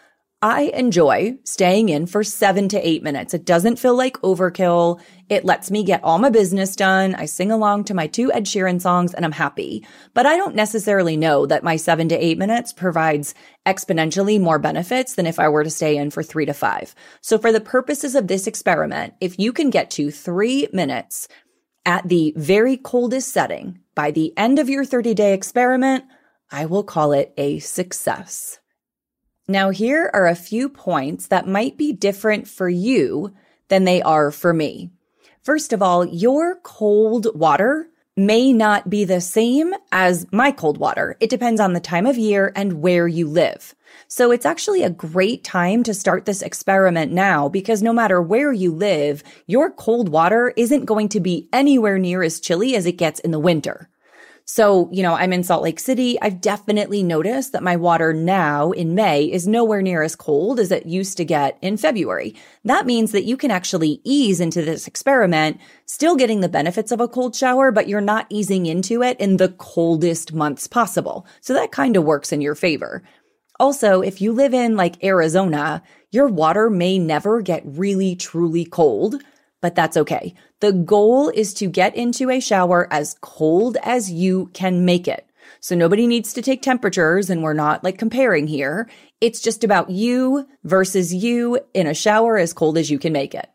[0.45, 3.33] I enjoy staying in for seven to eight minutes.
[3.33, 5.01] It doesn't feel like overkill.
[5.29, 7.15] It lets me get all my business done.
[7.15, 9.87] I sing along to my two Ed Sheeran songs and I'm happy.
[10.15, 13.37] But I don't necessarily know that my seven to eight minutes provides
[13.67, 16.93] exponentially more benefits than if I were to stay in for three to five.
[17.21, 21.29] So for the purposes of this experiment, if you can get to three minutes
[21.87, 26.03] at the very coldest setting by the end of your 30 day experiment,
[26.51, 28.59] I will call it a success.
[29.49, 33.35] Now, here are a few points that might be different for you
[33.69, 34.91] than they are for me.
[35.43, 41.17] First of all, your cold water may not be the same as my cold water.
[41.19, 43.75] It depends on the time of year and where you live.
[44.07, 48.53] So it's actually a great time to start this experiment now because no matter where
[48.53, 52.93] you live, your cold water isn't going to be anywhere near as chilly as it
[52.93, 53.89] gets in the winter.
[54.55, 56.21] So, you know, I'm in Salt Lake City.
[56.21, 60.71] I've definitely noticed that my water now in May is nowhere near as cold as
[60.71, 62.35] it used to get in February.
[62.63, 67.01] That means that you can actually ease into this experiment, still getting the benefits of
[67.01, 71.27] a cold shower, but you're not easing into it in the coldest months possible.
[71.41, 73.03] So that kind of works in your favor.
[73.59, 79.15] Also, if you live in like Arizona, your water may never get really truly cold
[79.63, 80.35] but that's okay.
[80.61, 85.27] The goal is to get into a shower as cold as you can make it.
[85.61, 88.91] So nobody needs to take temperatures and we're not like comparing here.
[89.21, 93.35] It's just about you versus you in a shower as cold as you can make
[93.35, 93.49] it.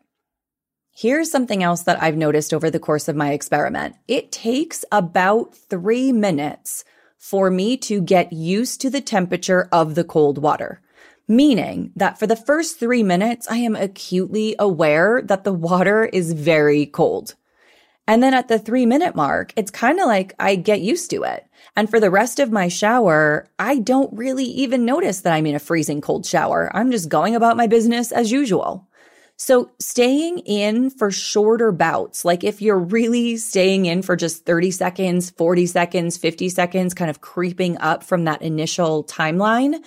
[0.90, 3.94] Here's something else that I've noticed over the course of my experiment.
[4.08, 6.84] It takes about three minutes
[7.18, 10.80] for me to get used to the temperature of the cold water
[11.28, 16.32] meaning that for the first three minutes, I am acutely aware that the water is
[16.32, 17.34] very cold.
[18.08, 21.24] And then at the three minute mark, it's kind of like I get used to
[21.24, 21.46] it.
[21.76, 25.54] And for the rest of my shower, I don't really even notice that I'm in
[25.54, 26.70] a freezing cold shower.
[26.74, 28.88] I'm just going about my business as usual.
[29.36, 34.72] So staying in for shorter bouts, like if you're really staying in for just 30
[34.72, 39.84] seconds, 40 seconds, 50 seconds, kind of creeping up from that initial timeline,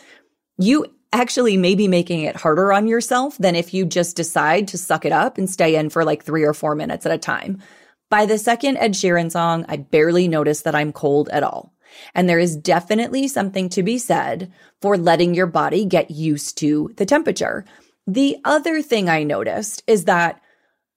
[0.58, 5.05] you actually maybe making it harder on yourself than if you just decide to suck
[5.05, 7.62] it up and stay in for like three or four minutes at a time.
[8.09, 11.74] By the second Ed Sheeran song, I barely notice that I'm cold at all.
[12.16, 14.51] And there is definitely something to be said
[14.82, 17.66] for letting your body get used to the temperature.
[18.07, 20.41] The other thing I noticed is that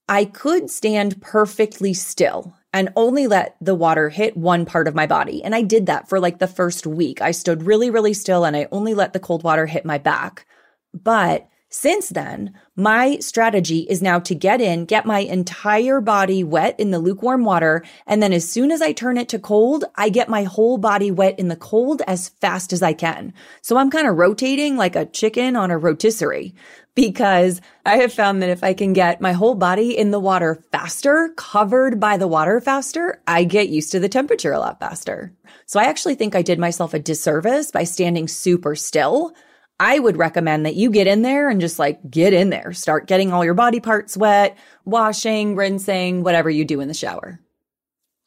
[0.09, 5.07] I could stand perfectly still and only let the water hit one part of my
[5.07, 5.43] body.
[5.43, 7.23] And I did that for like the first week.
[7.23, 10.45] I stood really, really still and I only let the cold water hit my back.
[10.93, 16.79] But since then, my strategy is now to get in, get my entire body wet
[16.79, 17.85] in the lukewarm water.
[18.07, 21.11] And then as soon as I turn it to cold, I get my whole body
[21.11, 23.35] wet in the cold as fast as I can.
[23.61, 26.55] So I'm kind of rotating like a chicken on a rotisserie
[26.95, 30.63] because I have found that if I can get my whole body in the water
[30.71, 35.33] faster, covered by the water faster, I get used to the temperature a lot faster.
[35.67, 39.35] So I actually think I did myself a disservice by standing super still.
[39.81, 43.09] I would recommend that you get in there and just like get in there, start
[43.09, 47.41] getting all your body parts wet, washing, rinsing, whatever you do in the shower.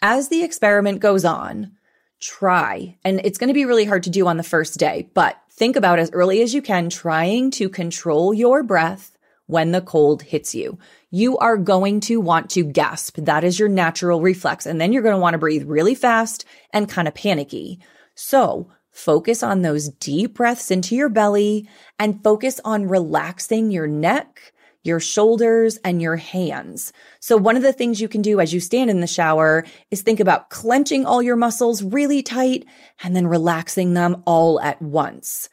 [0.02, 1.72] As the experiment goes on,
[2.20, 5.38] try, and it's going to be really hard to do on the first day, but
[5.58, 10.22] Think about as early as you can trying to control your breath when the cold
[10.22, 10.78] hits you.
[11.10, 13.18] You are going to want to gasp.
[13.18, 14.68] That is your natural reflex.
[14.68, 17.80] And then you're going to want to breathe really fast and kind of panicky.
[18.14, 24.54] So focus on those deep breaths into your belly and focus on relaxing your neck,
[24.88, 26.94] your shoulders, and your hands.
[27.20, 30.02] So one of the things you can do as you stand in the shower is
[30.02, 32.66] think about clenching all your muscles really tight
[33.04, 35.50] and then relaxing them all at once.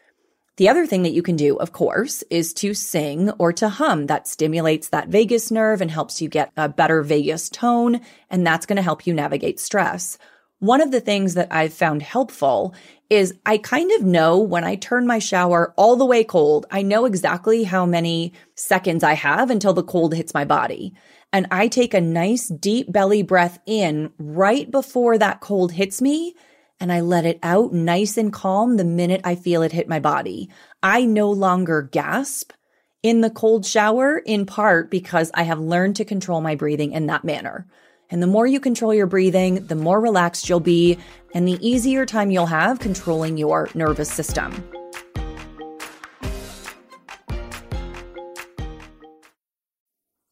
[0.57, 4.07] The other thing that you can do, of course, is to sing or to hum.
[4.07, 8.65] That stimulates that vagus nerve and helps you get a better vagus tone, and that's
[8.65, 10.17] going to help you navigate stress.
[10.65, 12.75] One of the things that I've found helpful
[13.11, 16.81] is I kind of know when I turn my shower all the way cold, I
[16.81, 20.95] know exactly how many seconds I have until the cold hits my body.
[21.35, 26.35] And I take a nice deep belly breath in right before that cold hits me
[26.81, 30.01] and I let it out nice and calm the minute I feel it hit my
[30.01, 30.49] body.
[30.83, 32.53] I no longer gasp
[33.03, 37.05] in the cold shower, in part because I have learned to control my breathing in
[37.09, 37.67] that manner.
[38.11, 40.99] And the more you control your breathing, the more relaxed you'll be,
[41.35, 44.53] and the easier time you'll have controlling your nervous system.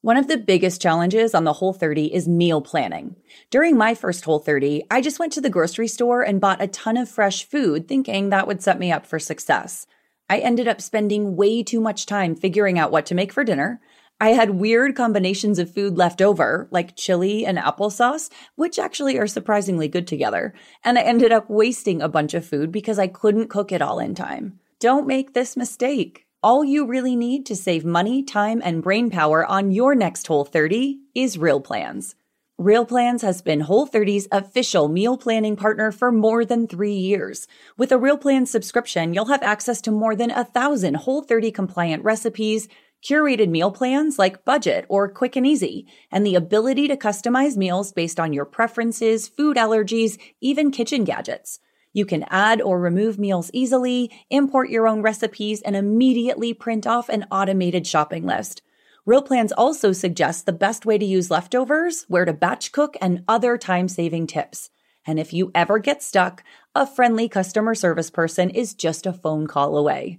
[0.02, 3.14] One of the biggest challenges on the Whole 30 is meal planning.
[3.50, 6.66] During my first Whole 30, I just went to the grocery store and bought a
[6.66, 9.86] ton of fresh food, thinking that would set me up for success.
[10.28, 13.80] I ended up spending way too much time figuring out what to make for dinner.
[14.20, 19.26] I had weird combinations of food left over, like chili and applesauce, which actually are
[19.26, 20.54] surprisingly good together.
[20.84, 23.98] And I ended up wasting a bunch of food because I couldn't cook it all
[23.98, 24.60] in time.
[24.78, 26.26] Don't make this mistake.
[26.44, 30.44] All you really need to save money, time, and brain power on your next Whole
[30.44, 32.16] 30 is Real Plans.
[32.58, 37.46] Real Plans has been Whole 30's official meal planning partner for more than three years.
[37.76, 41.50] With a Real Plans subscription, you'll have access to more than a thousand Whole 30
[41.50, 42.68] compliant recipes,
[43.02, 47.92] curated meal plans like budget or quick and easy, and the ability to customize meals
[47.92, 51.58] based on your preferences, food allergies, even kitchen gadgets.
[51.92, 57.08] You can add or remove meals easily, import your own recipes, and immediately print off
[57.08, 58.62] an automated shopping list.
[59.04, 63.24] Real Plans also suggests the best way to use leftovers, where to batch cook, and
[63.26, 64.70] other time saving tips.
[65.04, 66.44] And if you ever get stuck,
[66.74, 70.18] a friendly customer service person is just a phone call away.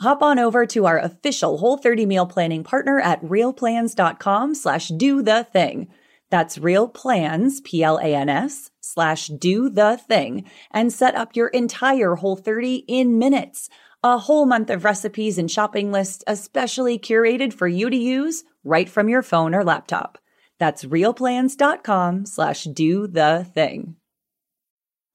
[0.00, 5.22] Hop on over to our official Whole 30 meal planning partner at realplans.com slash do
[5.22, 5.88] the thing.
[6.30, 13.18] That's realplans, P-L-A-N-S, slash do the thing, and set up your entire Whole 30 in
[13.18, 13.68] minutes.
[14.04, 18.88] A whole month of recipes and shopping lists especially curated for you to use right
[18.88, 20.18] from your phone or laptop.
[20.58, 23.96] That's realplans.com slash do the thing.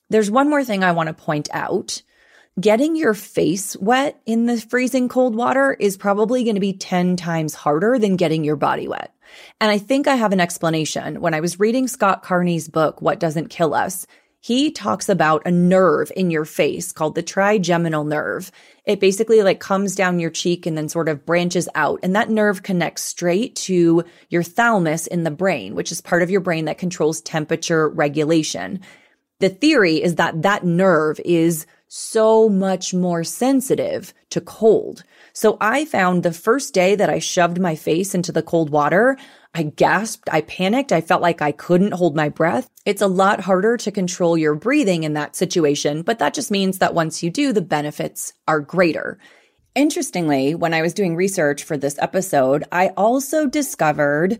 [0.09, 2.01] There's one more thing I want to point out.
[2.59, 7.15] Getting your face wet in the freezing cold water is probably going to be 10
[7.15, 9.11] times harder than getting your body wet.
[9.59, 11.19] And I think I have an explanation.
[11.19, 14.05] When I was reading Scott Carney's book, What Doesn't Kill Us,
[14.39, 18.51] he talks about a nerve in your face called the trigeminal nerve.
[18.85, 22.01] It basically like comes down your cheek and then sort of branches out.
[22.03, 26.29] And that nerve connects straight to your thalamus in the brain, which is part of
[26.29, 28.81] your brain that controls temperature regulation.
[29.39, 35.03] The theory is that that nerve is so much more sensitive to cold.
[35.31, 39.15] So I found the first day that I shoved my face into the cold water,
[39.53, 42.67] I gasped, I panicked, I felt like I couldn't hold my breath.
[42.83, 46.79] It's a lot harder to control your breathing in that situation, but that just means
[46.79, 49.19] that once you do, the benefits are greater.
[49.75, 54.39] Interestingly, when I was doing research for this episode, I also discovered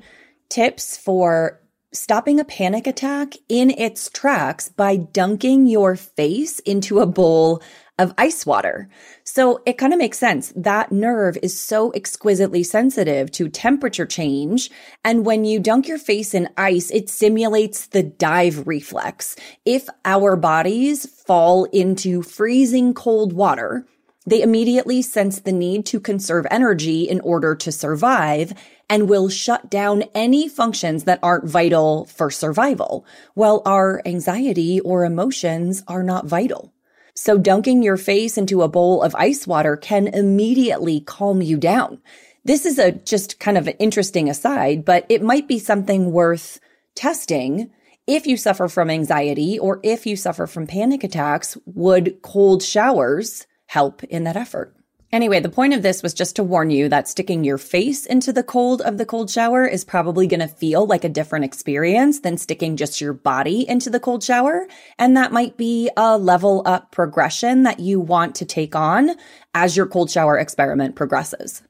[0.50, 1.62] tips for
[1.94, 7.62] stopping a panic attack in its tracks by dunking your face into a bowl
[8.00, 8.90] of ice water.
[9.24, 10.52] So it kind of makes sense.
[10.56, 14.72] That nerve is so exquisitely sensitive to temperature change.
[15.04, 19.36] And when you dunk your face in ice, it simulates the dive reflex.
[19.64, 23.86] If our bodies fall into freezing cold water,
[24.26, 28.54] they immediately sense the need to conserve energy in order to survive
[28.90, 35.06] and will shut down any functions that aren't vital for survival, while our anxiety or
[35.06, 36.74] emotions are not vital.
[37.16, 42.02] So dunking your face into a bowl of ice water can immediately calm you down.
[42.44, 46.60] This is a just kind of an interesting aside, but it might be something worth
[46.96, 47.72] testing
[48.06, 53.48] if you suffer from anxiety or if you suffer from panic attacks, would cold showers
[53.68, 54.76] help in that effort?
[55.14, 58.34] Anyway, the point of this was just to warn you that sticking your face into
[58.34, 62.22] the cold of the cold shower is probably going to feel like a different experience
[62.22, 64.68] than sticking just your body into the cold shower.
[64.98, 69.12] And that might be a level up progression that you want to take on
[69.54, 71.62] as your cold shower experiment progresses.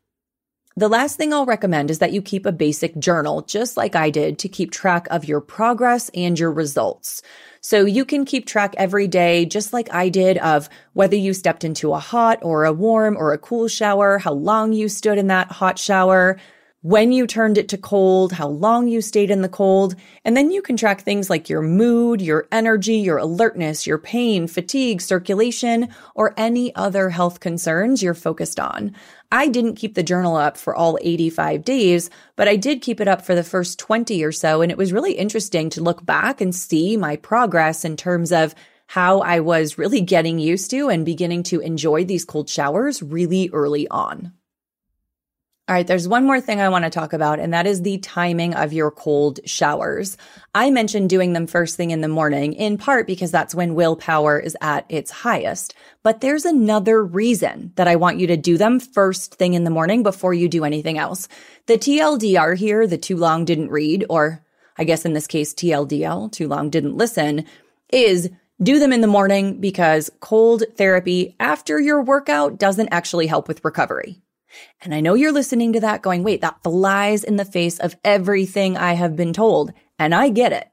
[0.76, 4.10] The last thing I'll recommend is that you keep a basic journal, just like I
[4.10, 7.22] did, to keep track of your progress and your results.
[7.62, 11.64] So you can keep track every day, just like I did, of whether you stepped
[11.64, 15.28] into a hot or a warm or a cool shower, how long you stood in
[15.28, 16.40] that hot shower,
[16.84, 19.96] when you turned it to cold, how long you stayed in the cold,
[20.26, 24.48] and then you can track things like your mood, your energy, your alertness, your pain,
[24.48, 28.94] fatigue, circulation, or any other health concerns you're focused on.
[29.34, 33.08] I didn't keep the journal up for all 85 days, but I did keep it
[33.08, 36.40] up for the first 20 or so, and it was really interesting to look back
[36.40, 38.54] and see my progress in terms of
[38.86, 43.50] how I was really getting used to and beginning to enjoy these cold showers really
[43.52, 44.34] early on.
[45.70, 47.98] All right, there's one more thing I want to talk about, and that is the
[48.00, 50.18] timing of your cold showers.
[50.54, 54.38] I mentioned doing them first thing in the morning, in part because that's when willpower
[54.38, 55.74] is at its highest.
[56.04, 59.70] But there's another reason that I want you to do them first thing in the
[59.70, 61.30] morning before you do anything else.
[61.68, 64.44] The TLDR here, the too long didn't read, or
[64.78, 67.46] I guess in this case, TLDL, too long didn't listen,
[67.90, 68.30] is
[68.62, 73.64] do them in the morning because cold therapy after your workout doesn't actually help with
[73.64, 74.20] recovery.
[74.82, 77.96] And I know you're listening to that going, wait, that flies in the face of
[78.04, 79.74] everything I have been told.
[79.98, 80.68] And I get it.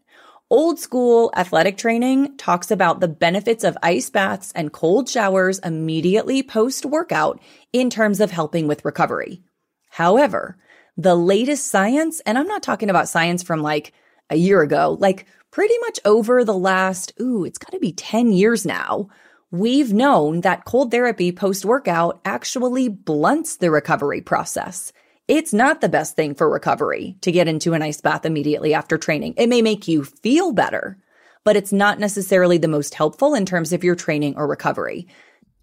[0.50, 6.42] Old school athletic training talks about the benefits of ice baths and cold showers immediately
[6.42, 7.40] post workout
[7.72, 9.42] in terms of helping with recovery.
[9.90, 10.56] However,
[10.96, 13.92] the latest science, and I'm not talking about science from like
[14.28, 18.32] a year ago, like pretty much over the last, ooh, it's got to be 10
[18.32, 19.08] years now,
[19.52, 24.92] We've known that cold therapy post workout actually blunts the recovery process.
[25.26, 28.96] It's not the best thing for recovery to get into an ice bath immediately after
[28.96, 29.34] training.
[29.36, 30.98] It may make you feel better,
[31.42, 35.08] but it's not necessarily the most helpful in terms of your training or recovery.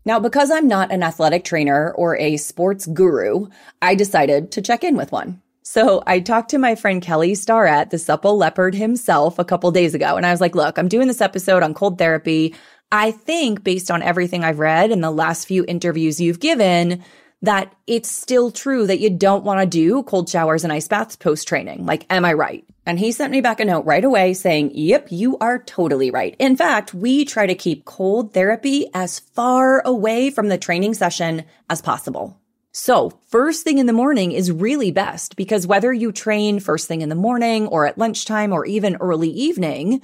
[0.03, 3.47] Now, because I'm not an athletic trainer or a sports guru,
[3.81, 5.41] I decided to check in with one.
[5.63, 9.93] So I talked to my friend Kelly Starrett, the supple leopard himself, a couple days
[9.93, 10.15] ago.
[10.15, 12.55] And I was like, look, I'm doing this episode on cold therapy.
[12.91, 17.03] I think based on everything I've read and the last few interviews you've given,
[17.41, 21.15] that it's still true that you don't want to do cold showers and ice baths
[21.15, 21.85] post training.
[21.85, 22.65] Like, am I right?
[22.85, 26.35] And he sent me back a note right away saying, yep, you are totally right.
[26.39, 31.43] In fact, we try to keep cold therapy as far away from the training session
[31.69, 32.39] as possible.
[32.71, 37.01] So first thing in the morning is really best because whether you train first thing
[37.01, 40.01] in the morning or at lunchtime or even early evening,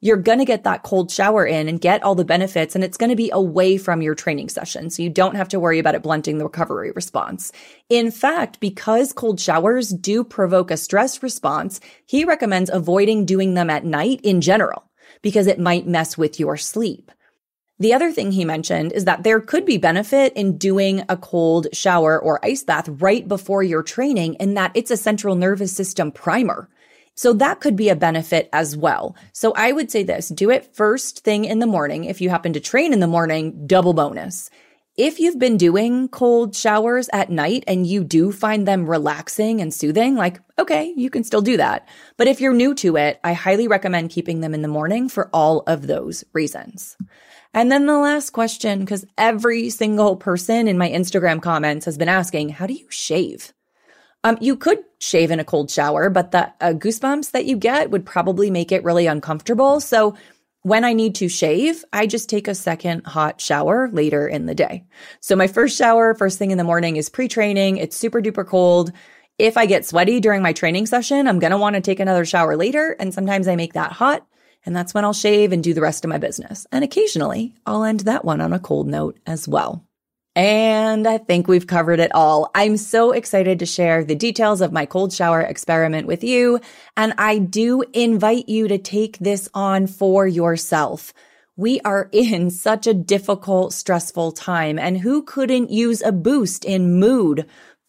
[0.00, 2.96] you're going to get that cold shower in and get all the benefits and it's
[2.96, 4.90] going to be away from your training session.
[4.90, 7.50] So you don't have to worry about it blunting the recovery response.
[7.88, 13.70] In fact, because cold showers do provoke a stress response, he recommends avoiding doing them
[13.70, 14.84] at night in general
[15.22, 17.10] because it might mess with your sleep.
[17.78, 21.66] The other thing he mentioned is that there could be benefit in doing a cold
[21.74, 26.10] shower or ice bath right before your training in that it's a central nervous system
[26.10, 26.70] primer.
[27.16, 29.16] So that could be a benefit as well.
[29.32, 32.04] So I would say this, do it first thing in the morning.
[32.04, 34.50] If you happen to train in the morning, double bonus.
[34.98, 39.72] If you've been doing cold showers at night and you do find them relaxing and
[39.72, 41.88] soothing, like, okay, you can still do that.
[42.16, 45.28] But if you're new to it, I highly recommend keeping them in the morning for
[45.34, 46.96] all of those reasons.
[47.52, 52.08] And then the last question, because every single person in my Instagram comments has been
[52.08, 53.52] asking, how do you shave?
[54.26, 57.92] Um, you could shave in a cold shower, but the uh, goosebumps that you get
[57.92, 59.78] would probably make it really uncomfortable.
[59.78, 60.16] So
[60.62, 64.54] when I need to shave, I just take a second hot shower later in the
[64.56, 64.84] day.
[65.20, 67.76] So my first shower, first thing in the morning is pre-training.
[67.76, 68.90] It's super duper cold.
[69.38, 72.24] If I get sweaty during my training session, I'm going to want to take another
[72.24, 72.96] shower later.
[72.98, 74.26] And sometimes I make that hot.
[74.64, 76.66] And that's when I'll shave and do the rest of my business.
[76.72, 79.85] And occasionally I'll end that one on a cold note as well.
[80.36, 82.50] And I think we've covered it all.
[82.54, 86.60] I'm so excited to share the details of my cold shower experiment with you.
[86.94, 91.14] And I do invite you to take this on for yourself.
[91.56, 94.78] We are in such a difficult, stressful time.
[94.78, 97.46] And who couldn't use a boost in mood,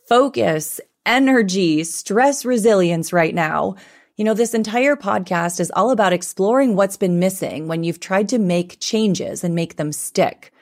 [0.07, 3.75] focus, energy, stress resilience right now?
[4.15, 8.29] You know, this entire podcast is all about exploring what's been missing when you've tried
[8.29, 10.53] to make changes and make them stick.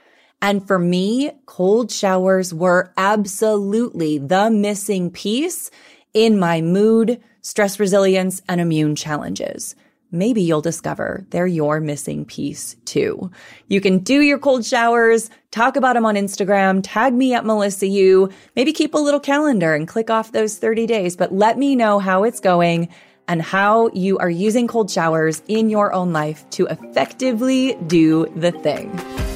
[0.41, 5.71] And for me, cold showers were absolutely the missing piece
[6.13, 9.75] in my mood, stress resilience, and immune challenges.
[10.11, 13.31] Maybe you'll discover they're your missing piece too.
[13.67, 17.87] You can do your cold showers, talk about them on Instagram, tag me at Melissa
[17.87, 21.75] U, maybe keep a little calendar and click off those 30 days, but let me
[21.75, 22.87] know how it's going
[23.27, 28.51] and how you are using cold showers in your own life to effectively do the
[28.51, 29.34] thing.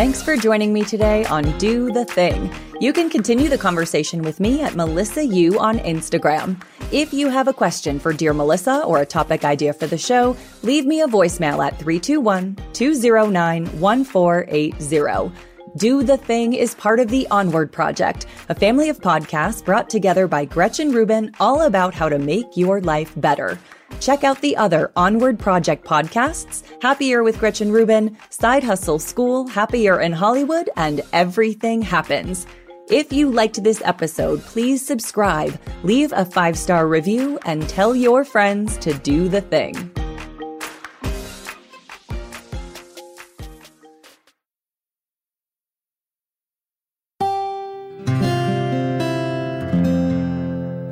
[0.00, 2.50] Thanks for joining me today on Do the Thing.
[2.80, 6.58] You can continue the conversation with me at Melissa U on Instagram.
[6.90, 10.38] If you have a question for Dear Melissa or a topic idea for the show,
[10.62, 15.36] leave me a voicemail at 321 209 1480.
[15.76, 20.26] Do the Thing is part of the Onward Project, a family of podcasts brought together
[20.26, 23.58] by Gretchen Rubin all about how to make your life better.
[23.98, 30.00] Check out the other Onward Project podcasts Happier with Gretchen Rubin, Side Hustle School, Happier
[30.00, 32.46] in Hollywood, and Everything Happens.
[32.90, 38.24] If you liked this episode, please subscribe, leave a five star review, and tell your
[38.24, 39.74] friends to do the thing.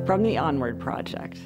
[0.06, 1.38] From the Onward Project.